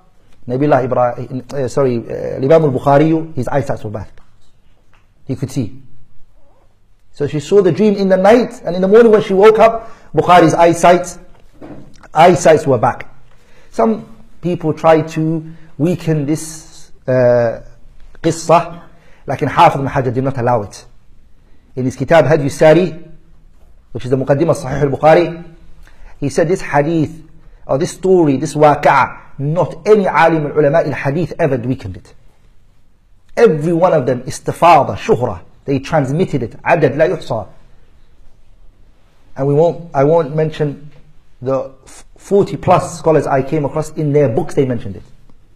Nabiullah 0.47 0.85
Ibrahim, 0.85 1.43
uh, 1.51 1.67
sorry, 1.67 1.97
uh, 1.97 2.37
Imam 2.37 2.63
al-Bukhari, 2.63 3.35
his 3.35 3.47
eyesight 3.47 3.83
was 3.83 3.91
back. 3.91 4.09
He 5.25 5.35
could 5.35 5.51
see. 5.51 5.81
So 7.11 7.27
she 7.27 7.39
saw 7.39 7.61
the 7.61 7.71
dream 7.71 7.95
in 7.95 8.07
the 8.07 8.15
night, 8.15 8.61
and 8.63 8.75
in 8.75 8.81
the 8.81 8.87
morning 8.87 9.11
when 9.11 9.21
she 9.23 9.33
woke 9.33 9.59
up, 9.59 9.91
Bukhari's 10.13 10.53
eyesight, 10.53 11.17
eyesights 12.13 12.65
were 12.65 12.77
back. 12.77 13.13
Some 13.71 14.05
people 14.41 14.73
try 14.73 15.01
to 15.01 15.53
weaken 15.77 16.25
this 16.25 16.91
uh, 17.07 17.61
qissa, 18.21 18.83
like 19.25 19.41
in 19.41 19.49
Hafiz 19.49 19.79
ibn 19.79 19.87
Hajar 19.87 20.13
did 20.13 20.23
not 20.23 20.37
allow 20.37 20.63
it. 20.63 20.85
In 21.75 21.85
his 21.85 21.95
kitab 21.95 22.25
Hadi 22.25 22.49
Sari, 22.49 22.95
which 23.91 24.05
is 24.05 24.11
the 24.11 24.17
Muqaddimah 24.17 24.55
Sahih 24.55 24.83
al-Bukhari, 24.83 25.43
he 26.19 26.29
said 26.29 26.47
this 26.47 26.61
hadith, 26.61 27.23
or 27.65 27.77
this 27.77 27.91
story, 27.91 28.37
this 28.37 28.55
waqa'ah, 28.55 29.26
not 29.37 29.87
any 29.87 30.07
alim 30.07 30.45
al-ulama 30.47 30.79
al-hadith 30.79 31.33
ever 31.39 31.57
weakened 31.57 31.97
it. 31.97 32.13
Every 33.35 33.73
one 33.73 33.93
of 33.93 34.05
them, 34.05 34.21
istifada, 34.23 34.95
shuhra. 34.97 35.41
They 35.65 35.79
transmitted 35.79 36.43
it. 36.43 36.55
Adad 36.63 36.97
la 36.97 37.05
yuhsa. 37.05 37.47
And 39.35 39.47
we 39.47 39.53
won't, 39.53 39.91
I 39.93 40.03
won't 40.03 40.35
mention 40.35 40.91
the 41.41 41.71
40 42.17 42.57
plus 42.57 42.97
scholars 42.97 43.27
I 43.27 43.43
came 43.43 43.65
across 43.65 43.91
in 43.91 44.11
their 44.11 44.29
books 44.29 44.55
they 44.55 44.65
mentioned 44.65 44.95
it. 44.95 45.03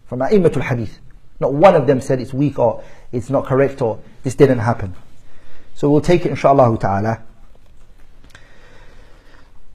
From 0.06 0.20
A'immatul 0.20 0.62
Hadith. 0.62 0.98
Not 1.40 1.54
one 1.54 1.74
of 1.74 1.88
them 1.88 2.00
said 2.00 2.20
it's 2.20 2.32
weak 2.32 2.58
or 2.58 2.84
it's 3.10 3.30
not 3.30 3.46
correct 3.46 3.82
or 3.82 3.98
this 4.22 4.36
didn't 4.36 4.60
happen. 4.60 4.94
So 5.74 5.90
we'll 5.90 6.00
take 6.00 6.24
it 6.24 6.28
inshallah 6.28 6.78
ta'ala. 6.78 7.22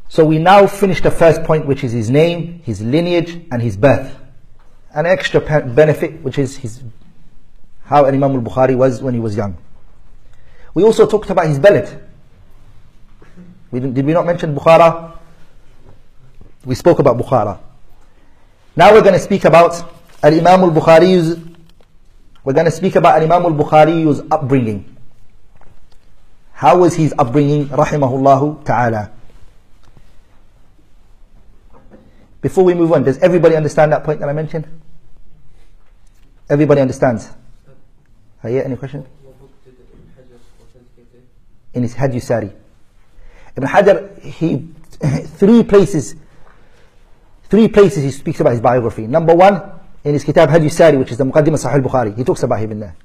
So 0.10 0.26
we 0.26 0.38
now 0.39 0.67
finish 0.67 1.02
the 1.02 1.12
first 1.12 1.43
point 1.43 1.65
which 1.65 1.84
is 1.84 1.91
his 1.91 2.10
name, 2.10 2.62
his 2.63 2.82
lineage 2.82 3.41
and 3.52 3.62
his 3.62 3.76
birth. 3.78 4.15
An 4.93 5.06
extra 5.06 5.41
benefit 5.41 6.22
which 6.22 6.38
is 6.38 6.58
his 6.58 6.84
how 7.84 8.06
Imam 8.06 8.36
al-Bukhari 8.36 8.76
was 8.76 9.02
when 9.02 9.13
he 9.13 9.20
was 9.20 9.36
young. 9.36 9.58
We 10.74 10.84
also 10.84 11.08
talked 11.08 11.30
about 11.30 11.48
his 11.48 11.60
balad. 11.60 12.02
We 13.72 13.80
did 13.80 14.06
we 14.06 14.13
not 14.13 14.26
mention 14.26 14.56
Bukhara? 14.56 15.17
We 16.65 16.76
spoke 16.76 17.00
about 17.00 17.17
Bukhara. 17.17 17.60
Now 18.76 18.93
we're 18.93 19.02
going 19.02 19.13
to 19.13 19.20
speak 19.20 19.46
about 19.46 19.74
Al-Imam 20.24 20.62
al-Bukhari's 20.62 21.38
we're 22.48 22.54
going 22.54 22.63
to 22.63 22.72
speak 22.72 22.96
about 22.96 23.15
Al 23.17 23.24
Imam 23.24 23.43
al-Bukhari's 23.43 24.22
upbringing. 24.32 24.96
How 26.54 26.78
was 26.78 26.96
his 26.96 27.13
upbringing 27.20 27.67
rahimahullah 27.67 28.63
ta'ala? 28.63 29.12
Before 32.41 32.63
we 32.63 32.73
move 32.73 32.91
on, 32.91 33.04
does 33.04 33.17
everybody 33.19 33.56
understand 33.56 33.91
that 33.91 34.04
point 34.04 34.19
that 34.19 34.30
I 34.30 34.34
mentioned? 34.34 34.67
Everybody 36.50 36.82
understands? 36.82 37.30
Are 38.43 38.50
you 38.50 38.62
any 38.62 38.76
question? 38.76 39.06
In 41.73 41.84
his 41.84 41.93
Sari. 42.23 42.52
Ibn 43.56 43.69
Hajar, 43.69 44.21
he, 44.21 44.67
three 45.38 45.63
places, 45.63 46.15
three 47.45 47.67
places 47.67 48.04
he 48.04 48.12
speaks 48.12 48.39
about 48.39 48.52
his 48.52 48.62
biography. 48.62 49.08
Number 49.08 49.36
one, 49.36 49.62
in 50.04 50.13
his 50.13 50.23
Kitab 50.23 50.50
Hadi 50.50 50.69
Sari, 50.69 50.97
which 50.97 51.12
is 51.12 51.17
the 51.17 51.26
Muqaddimah 51.26 51.60
Sahih 51.60 51.82
Bukhari. 51.82 52.15
He 52.15 52.23
talks 52.23 52.43
about 52.43 52.60
him 52.60 52.71
in 52.71 52.80
there. 52.80 52.95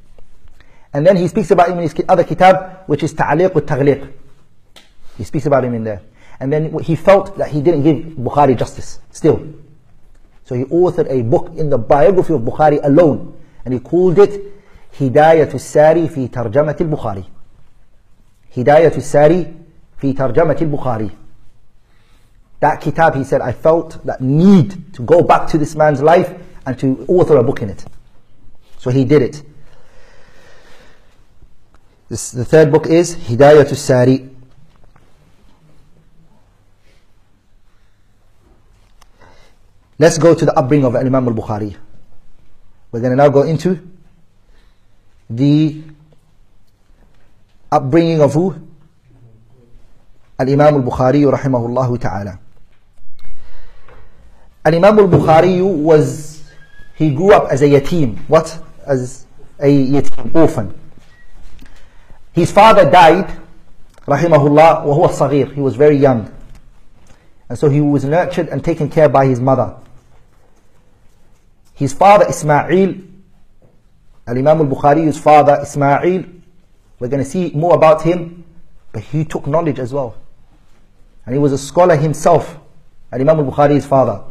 And 0.92 1.06
then 1.06 1.16
he 1.16 1.26
speaks 1.26 1.50
about 1.50 1.68
him 1.68 1.78
in 1.78 1.82
his 1.82 1.94
other 2.08 2.22
kitab, 2.22 2.84
which 2.86 3.02
is 3.02 3.14
Ta'liq 3.14 3.54
with 3.54 3.66
Taghliq. 3.66 4.12
He 5.16 5.24
speaks 5.24 5.46
about 5.46 5.64
him 5.64 5.74
in 5.74 5.84
there. 5.84 6.02
And 6.42 6.52
then 6.52 6.76
he 6.80 6.96
felt 6.96 7.38
that 7.38 7.50
he 7.50 7.62
didn't 7.62 7.84
give 7.84 8.16
Bukhari 8.16 8.58
justice, 8.58 8.98
still. 9.12 9.46
So 10.42 10.56
he 10.56 10.64
authored 10.64 11.08
a 11.08 11.22
book 11.22 11.52
in 11.56 11.70
the 11.70 11.78
biography 11.78 12.32
of 12.32 12.40
Bukhari 12.40 12.80
alone. 12.82 13.40
And 13.64 13.72
he 13.72 13.78
called 13.78 14.18
it 14.18 14.42
Hidayat 14.98 15.52
al-Sari 15.52 16.08
fi 16.08 16.26
Tarjamat 16.26 16.80
al-Bukhari. 16.80 17.24
Hidayat 18.56 18.96
al-Sari 18.96 19.54
fi 19.98 20.14
Tarjamat 20.14 20.60
al-Bukhari. 20.60 21.12
That 22.58 22.80
kitab, 22.80 23.14
he 23.14 23.22
said, 23.22 23.40
I 23.40 23.52
felt 23.52 24.04
that 24.04 24.20
need 24.20 24.92
to 24.94 25.02
go 25.02 25.22
back 25.22 25.46
to 25.50 25.58
this 25.58 25.76
man's 25.76 26.02
life 26.02 26.34
and 26.66 26.76
to 26.80 27.04
author 27.06 27.36
a 27.36 27.44
book 27.44 27.62
in 27.62 27.70
it. 27.70 27.84
So 28.78 28.90
he 28.90 29.04
did 29.04 29.22
it. 29.22 29.42
This, 32.08 32.32
the 32.32 32.44
third 32.44 32.72
book 32.72 32.88
is 32.88 33.14
Hidayat 33.14 33.68
al-Sari 33.68 34.31
Let's 39.98 40.18
go 40.18 40.34
to 40.34 40.44
the 40.44 40.56
upbringing 40.58 40.86
of 40.86 40.96
Imam 40.96 41.28
al 41.28 41.34
Bukhari. 41.34 41.76
We're 42.90 43.00
going 43.00 43.12
to 43.12 43.16
now 43.16 43.28
go 43.30 43.42
into 43.42 43.80
the 45.30 45.82
upbringing 47.70 48.20
of 48.20 48.34
who? 48.34 48.54
Al-Imam 50.38 50.74
al-Bukhari 50.74 51.24
rahimahullah 51.24 52.00
ta'ala. 52.00 52.38
Al-Imam 54.64 54.98
al-Bukhari 54.98 55.62
was, 55.62 56.44
he 56.96 57.14
grew 57.14 57.32
up 57.32 57.50
as 57.50 57.62
a 57.62 57.66
yatim. 57.66 58.18
What? 58.28 58.62
As 58.86 59.26
a 59.58 59.66
yatim, 59.66 60.34
orphan. 60.34 60.74
His 62.32 62.50
father 62.50 62.90
died, 62.90 63.38
rahimahullah, 64.06 64.84
wa 64.84 65.08
huwa. 65.08 65.54
He 65.54 65.60
was 65.60 65.76
very 65.76 65.96
young. 65.96 66.30
And 67.52 67.58
so 67.58 67.68
he 67.68 67.82
was 67.82 68.02
nurtured 68.02 68.48
and 68.48 68.64
taken 68.64 68.88
care 68.88 69.10
by 69.10 69.26
his 69.26 69.38
mother. 69.38 69.76
His 71.74 71.92
father 71.92 72.24
Ismail, 72.26 72.94
Al-Imam 74.26 74.60
al-Bukhari's 74.60 75.18
father 75.18 75.58
Ismail, 75.60 76.24
we're 76.98 77.08
going 77.08 77.22
to 77.22 77.28
see 77.28 77.50
more 77.54 77.74
about 77.74 78.00
him, 78.00 78.42
but 78.90 79.02
he 79.02 79.26
took 79.26 79.46
knowledge 79.46 79.78
as 79.78 79.92
well. 79.92 80.16
And 81.26 81.34
he 81.34 81.38
was 81.38 81.52
a 81.52 81.58
scholar 81.58 81.94
himself, 81.94 82.58
Al-Imam 83.12 83.40
al-Bukhari's 83.40 83.84
father. 83.84 84.24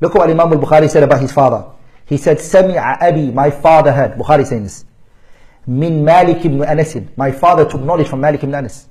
Look 0.00 0.14
what 0.14 0.30
Imam 0.30 0.50
al-Bukhari 0.50 0.88
said 0.88 1.02
about 1.02 1.20
his 1.20 1.32
father. 1.32 1.66
He 2.06 2.16
said, 2.16 2.38
Sami'a 2.38 3.02
Abi, 3.02 3.30
my 3.30 3.50
father 3.50 3.92
heard. 3.92 4.12
Bukhari 4.12 4.46
saying 4.46 4.62
this. 4.62 4.86
Min 5.66 6.02
Malik 6.02 6.42
ibn 6.46 6.64
Anas. 6.64 6.96
My 7.18 7.30
father 7.30 7.68
took 7.68 7.82
knowledge 7.82 8.08
from 8.08 8.22
Malik 8.22 8.42
ibn 8.42 8.54
Anas. 8.54 8.88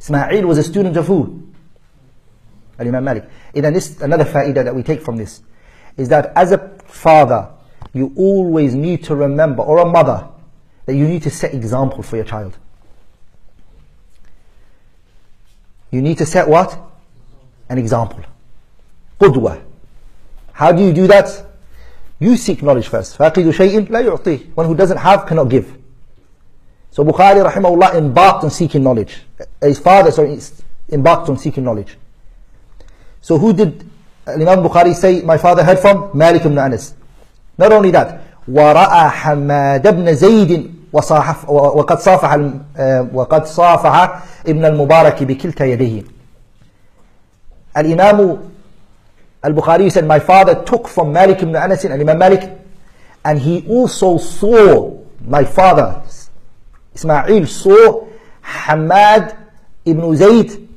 Ismail 0.00 0.44
was 0.48 0.58
a 0.58 0.64
student 0.64 0.96
of 0.96 1.06
who? 1.06 1.51
Al-Imam 2.81 3.03
Malik. 3.03 3.29
And 3.55 3.65
then 3.65 3.73
this, 3.73 3.99
another 4.01 4.25
fa'idah 4.25 4.63
that 4.63 4.75
we 4.75 4.83
take 4.83 5.01
from 5.01 5.17
this 5.17 5.41
is 5.97 6.09
that 6.09 6.31
as 6.35 6.51
a 6.51 6.57
father, 6.85 7.49
you 7.93 8.13
always 8.15 8.75
need 8.75 9.03
to 9.05 9.15
remember, 9.15 9.63
or 9.63 9.79
a 9.79 9.85
mother, 9.85 10.27
that 10.85 10.95
you 10.95 11.07
need 11.07 11.23
to 11.23 11.29
set 11.29 11.53
example 11.53 12.03
for 12.03 12.15
your 12.15 12.25
child. 12.25 12.57
You 15.91 16.01
need 16.01 16.17
to 16.19 16.25
set 16.25 16.47
what? 16.47 16.79
An 17.69 17.77
example. 17.77 18.23
Qudwa. 19.19 19.61
How 20.53 20.71
do 20.71 20.83
you 20.83 20.93
do 20.93 21.07
that? 21.07 21.45
You 22.19 22.35
seek 22.35 22.61
knowledge 22.63 22.87
first. 22.87 23.17
فَأَقِدُ 23.17 23.51
شَيْءٍ 23.51 23.87
لَا 23.87 24.03
يُعْطِيهِ 24.03 24.53
One 24.55 24.65
who 24.65 24.75
doesn't 24.75 24.97
have 24.97 25.25
cannot 25.25 25.49
give. 25.49 25.77
So 26.91 27.03
Bukhari 27.03 27.47
rahimahullah 27.47 27.95
embarked 27.95 28.43
on 28.43 28.49
seeking 28.49 28.83
knowledge. 28.83 29.21
His 29.61 29.77
father 29.77 30.11
sorry, 30.11 30.39
embarked 30.89 31.29
on 31.29 31.37
seeking 31.37 31.63
knowledge. 31.63 31.97
So 33.21 33.37
who 33.37 33.53
did 33.53 33.89
Imam 34.27 34.63
Bukhari 34.63 34.93
say, 34.93 35.21
my 35.21 35.37
father 35.37 35.63
heard 35.63 35.79
from 35.79 36.11
Malik 36.13 36.45
ibn 36.45 36.57
Anas. 36.57 36.93
Not 37.57 37.71
only 37.71 37.91
that, 37.91 38.21
ورأى 38.47 39.09
حماد 39.09 39.87
بن 39.87 40.13
زيد 40.13 40.73
وصاحف 40.93 41.49
وقد 41.49 41.99
صافح 41.99 42.39
وقد 43.13 43.45
صافح 43.45 44.23
ابن 44.47 44.65
المبارك 44.65 45.23
بكلتا 45.23 45.65
يديه. 45.65 46.03
Al-Imam 47.75 48.51
Al-Bukhari 49.43 49.91
said, 49.91 50.05
my 50.05 50.19
father 50.19 50.63
took 50.63 50.87
from 50.87 51.11
Malik 51.11 51.43
ibn 51.43 51.55
Anas 51.55 51.83
and 51.83 51.93
Imam 51.93 52.17
Malik, 52.17 52.49
and 53.23 53.39
he 53.39 53.65
also 53.67 54.17
saw, 54.17 54.97
my 55.25 55.43
father, 55.43 56.01
Ismail 56.95 57.45
saw 57.45 58.07
Hamad 58.43 59.35
ibn 59.85 60.15
Zayd 60.15 60.69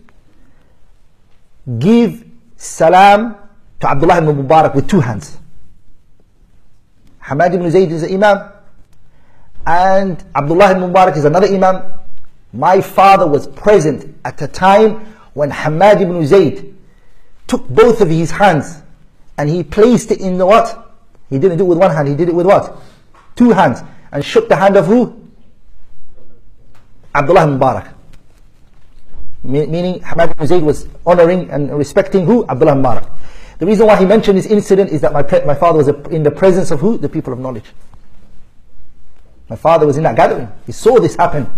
give 1.78 2.23
salam 2.65 3.35
to 3.79 3.89
Abdullah 3.89 4.17
ibn 4.17 4.35
Mubarak 4.47 4.75
with 4.75 4.89
two 4.89 4.99
hands. 4.99 5.37
Hamad 7.23 7.53
ibn 7.53 7.69
Zayd 7.71 7.91
is 7.91 8.03
an 8.03 8.13
imam, 8.13 8.51
and 9.65 10.23
Abdullah 10.35 10.71
ibn 10.71 10.83
Mubarak 10.83 11.17
is 11.17 11.25
another 11.25 11.47
imam. 11.47 11.83
My 12.53 12.81
father 12.81 13.27
was 13.27 13.47
present 13.47 14.15
at 14.23 14.41
a 14.41 14.47
time 14.47 15.05
when 15.33 15.51
Hamad 15.51 16.01
ibn 16.01 16.25
Zayd 16.25 16.75
took 17.47 17.67
both 17.67 18.01
of 18.01 18.09
his 18.09 18.31
hands 18.31 18.81
and 19.37 19.49
he 19.49 19.63
placed 19.63 20.11
it 20.11 20.19
in 20.21 20.37
the 20.37 20.45
what? 20.45 20.93
He 21.29 21.37
didn't 21.39 21.57
do 21.57 21.65
it 21.65 21.67
with 21.67 21.77
one 21.77 21.91
hand, 21.91 22.07
he 22.07 22.15
did 22.15 22.29
it 22.29 22.35
with 22.35 22.45
what? 22.45 22.77
Two 23.35 23.49
hands. 23.51 23.81
And 24.11 24.23
shook 24.23 24.47
the 24.47 24.55
hand 24.55 24.77
of 24.77 24.85
who? 24.85 25.21
Abdullah 27.13 27.43
ibn 27.43 27.59
Mubarak 27.59 27.94
meaning 29.45 29.99
Hamad 30.01 30.31
ibn 30.31 30.47
Zayd 30.47 30.63
was 30.63 30.87
honoring 31.05 31.49
and 31.49 31.75
respecting 31.77 32.25
who? 32.25 32.45
Abdullah 32.47 32.73
Mubarak. 32.73 33.09
The 33.57 33.65
reason 33.65 33.87
why 33.87 33.97
he 33.97 34.05
mentioned 34.05 34.37
this 34.37 34.47
incident 34.47 34.91
is 34.91 35.01
that 35.01 35.13
my, 35.13 35.21
my 35.45 35.55
father 35.55 35.77
was 35.77 35.87
in 36.11 36.23
the 36.23 36.31
presence 36.31 36.71
of 36.71 36.81
who? 36.81 36.97
The 36.97 37.09
people 37.09 37.31
of 37.31 37.39
knowledge. 37.39 37.71
My 39.49 39.55
father 39.55 39.85
was 39.85 39.97
in 39.97 40.03
that 40.03 40.15
gathering. 40.15 40.49
He 40.65 40.71
saw 40.71 40.99
this 40.99 41.15
happen. 41.15 41.49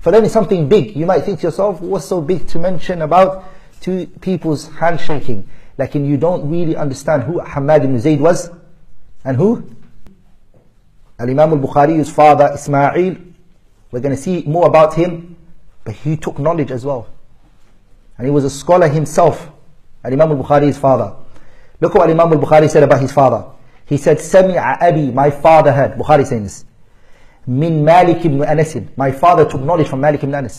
For 0.00 0.10
them 0.10 0.24
it's 0.24 0.32
something 0.32 0.68
big. 0.68 0.96
You 0.96 1.06
might 1.06 1.24
think 1.24 1.40
to 1.40 1.46
yourself, 1.46 1.80
what's 1.80 2.06
so 2.06 2.20
big 2.20 2.46
to 2.48 2.58
mention 2.58 3.02
about 3.02 3.44
two 3.80 4.06
people's 4.20 4.68
handshaking? 4.68 5.48
Like 5.76 5.94
you 5.94 6.16
don't 6.16 6.48
really 6.48 6.76
understand 6.76 7.24
who 7.24 7.40
Hamad 7.40 7.84
ibn 7.84 7.98
Zayd 7.98 8.20
was 8.20 8.50
and 9.24 9.36
who? 9.36 9.68
Al-Imam 11.18 11.52
al-Bukhari's 11.52 12.10
father 12.10 12.50
Ismail. 12.54 13.16
We're 13.90 14.00
going 14.00 14.14
to 14.14 14.20
see 14.20 14.42
more 14.46 14.66
about 14.66 14.94
him, 14.94 15.36
but 15.84 15.94
he 15.94 16.16
took 16.16 16.38
knowledge 16.38 16.70
as 16.70 16.84
well. 16.84 17.08
And 18.18 18.26
he 18.26 18.30
was 18.30 18.44
a 18.44 18.50
scholar 18.50 18.88
himself. 18.88 19.50
Al-Imam 20.04 20.30
al-Bukhari's 20.32 20.78
father. 20.78 21.16
Look 21.80 21.94
what 21.94 22.08
Imam 22.10 22.32
al-Bukhari 22.32 22.68
said 22.70 22.82
about 22.82 23.00
his 23.00 23.12
father. 23.12 23.44
He 23.86 23.96
said, 23.96 24.18
Sami'a 24.18 24.80
Abi, 24.82 25.10
my 25.10 25.30
father 25.30 25.72
heard. 25.72 25.92
Bukhari 25.98 26.26
saying 26.26 26.44
this. 26.44 26.64
min 27.46 27.84
Malik 27.84 28.24
ibn 28.24 28.42
Anas. 28.44 28.76
My 28.96 29.10
father 29.10 29.48
took 29.48 29.60
knowledge 29.60 29.88
from 29.88 30.00
Malik 30.00 30.22
ibn 30.22 30.34
Anas. 30.34 30.52